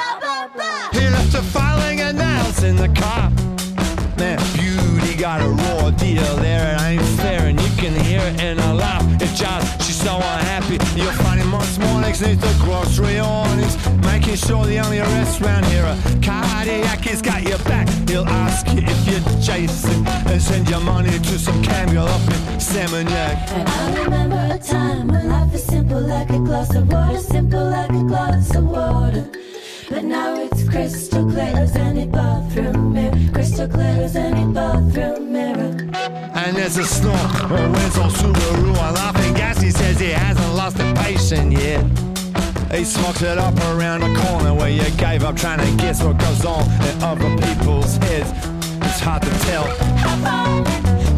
He 0.94 1.10
left 1.10 1.34
her 1.34 1.42
filing 1.42 2.00
a 2.02 2.14
nails 2.14 2.64
in 2.64 2.78
the 2.78 2.88
car. 2.90 3.30
Man, 4.18 4.40
beauty 4.54 5.18
got 5.18 5.42
a 5.42 5.50
raw 5.50 5.90
deal 5.92 6.36
there. 6.38 6.76
It 6.76 6.82
ain't 6.82 7.20
fair, 7.20 7.48
and 7.48 7.60
you 7.60 7.70
can 7.76 7.94
hear 8.06 8.22
it 8.22 8.42
in 8.42 8.58
her 8.58 8.74
laugh. 8.74 9.04
It's 9.22 9.38
just 9.38 9.82
she's 9.84 10.00
so 10.02 10.16
unhappy. 10.16 10.78
You'll 10.96 11.12
most 11.78 11.92
mornings 11.92 12.22
neath 12.22 12.42
the 12.42 12.64
grocery 12.64 13.20
awnings, 13.20 13.78
making 14.02 14.36
sure 14.36 14.66
the 14.66 14.80
only 14.80 15.00
arrests 15.00 15.42
round 15.42 15.66
here 15.66 15.84
are 15.84 15.98
cardiac. 16.22 17.02
He's 17.02 17.22
got 17.22 17.44
your 17.44 17.58
back. 17.60 17.88
He'll 18.08 18.28
ask 18.28 18.68
you 18.68 18.82
if 18.82 19.08
you're 19.08 19.42
chasing 19.42 20.06
and 20.08 20.42
send 20.42 20.70
your 20.70 20.82
money 20.82 21.10
to 21.12 21.40
some 21.40 21.62
cameo 21.64 22.04
up 22.04 22.22
in 22.22 22.60
Seminyak. 22.60 23.50
And 23.52 23.70
I 23.70 24.04
remember 24.04 24.48
a 24.52 24.58
time 24.58 25.08
when 25.08 25.30
life 25.30 25.52
was 25.52 25.64
simple 25.64 26.02
like 26.02 26.30
a 26.30 26.40
glass 26.40 26.74
of 26.76 26.92
water, 26.92 27.18
simple 27.18 27.70
like 27.70 27.90
a 27.90 28.04
glass 28.04 28.56
of 28.56 28.64
water. 28.66 29.30
But 29.90 30.04
now 30.04 30.36
it's 30.42 30.68
crystal 30.68 31.30
clear 31.30 31.56
as 31.56 31.76
any 31.76 32.08
bathroom 32.08 32.94
mirror, 32.94 33.16
crystal 33.34 33.68
clear 33.68 34.04
as 34.04 34.16
any 34.16 34.52
bathroom 34.52 35.32
mirror. 35.32 35.78
And 36.34 36.58
there's 36.58 36.78
a 36.78 36.86
snort, 36.86 37.16
a 37.44 37.70
Wenzel 37.72 38.10
Subaru, 38.10 38.72
a 38.72 38.92
laughing 38.94 39.34
gas. 39.36 39.62
He 39.62 39.70
says 39.70 40.00
he 40.00 40.10
hasn't 40.10 40.56
lost 40.56 40.80
a 40.80 40.94
patient 40.96 41.52
yet. 41.52 41.84
He 42.72 42.84
smokes 42.84 43.22
it 43.22 43.38
up 43.38 43.56
around 43.72 44.02
the 44.02 44.20
corner 44.22 44.54
where 44.54 44.70
you 44.70 44.90
gave 44.98 45.24
up 45.24 45.36
trying 45.36 45.60
to 45.60 45.82
guess 45.82 46.04
what 46.04 46.18
goes 46.18 46.44
on 46.46 46.64
in 46.64 47.04
other 47.04 47.30
people's 47.38 47.98
heads. 47.98 48.32
It's 48.82 49.00
hard 49.00 49.22
to 49.22 49.30
tell. 49.46 49.66
How 49.98 50.16
far 50.26 50.66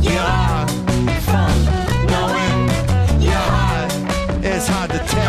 You 0.01 0.18
are 0.20 0.68
from 1.24 1.53
knowing 2.11 3.22
your 3.22 3.45
heart. 3.55 3.91
It's 4.43 4.68
hard 4.68 4.91
to 4.91 4.99
tell. 4.99 5.26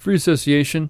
Free 0.00 0.14
association. 0.14 0.88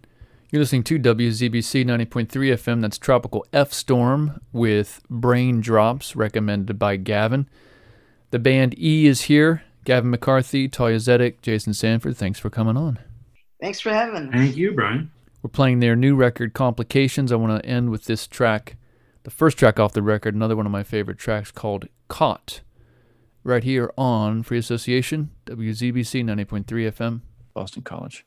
You're 0.52 0.60
listening 0.60 0.84
to 0.84 0.96
WZBC 0.96 1.84
90.3 1.84 2.28
FM. 2.28 2.80
That's 2.80 2.96
Tropical 2.96 3.44
F 3.52 3.72
Storm 3.72 4.40
with 4.52 5.02
Brain 5.10 5.60
Drops, 5.60 6.14
recommended 6.14 6.78
by 6.78 6.94
Gavin. 6.94 7.48
The 8.30 8.38
band 8.38 8.78
E 8.78 9.08
is 9.08 9.22
here. 9.22 9.64
Gavin 9.84 10.10
McCarthy, 10.10 10.68
Thalia 10.68 10.98
Zedek, 10.98 11.42
Jason 11.42 11.74
Sanford. 11.74 12.16
Thanks 12.16 12.38
for 12.38 12.50
coming 12.50 12.76
on. 12.76 13.00
Thanks 13.60 13.80
for 13.80 13.90
having 13.90 14.30
me. 14.30 14.38
Thank 14.38 14.56
you, 14.56 14.70
Brian. 14.74 15.10
We're 15.42 15.50
playing 15.50 15.80
their 15.80 15.96
new 15.96 16.14
record, 16.14 16.54
Complications. 16.54 17.32
I 17.32 17.34
want 17.34 17.60
to 17.60 17.68
end 17.68 17.90
with 17.90 18.04
this 18.04 18.28
track, 18.28 18.76
the 19.24 19.30
first 19.30 19.58
track 19.58 19.80
off 19.80 19.92
the 19.92 20.02
record, 20.02 20.36
another 20.36 20.54
one 20.54 20.66
of 20.66 20.72
my 20.72 20.84
favorite 20.84 21.18
tracks 21.18 21.50
called 21.50 21.88
Caught, 22.06 22.60
right 23.42 23.64
here 23.64 23.92
on 23.98 24.44
Free 24.44 24.58
Association, 24.58 25.30
WZBC 25.46 26.22
90.3 26.22 26.64
FM, 26.64 27.22
Boston 27.54 27.82
College. 27.82 28.24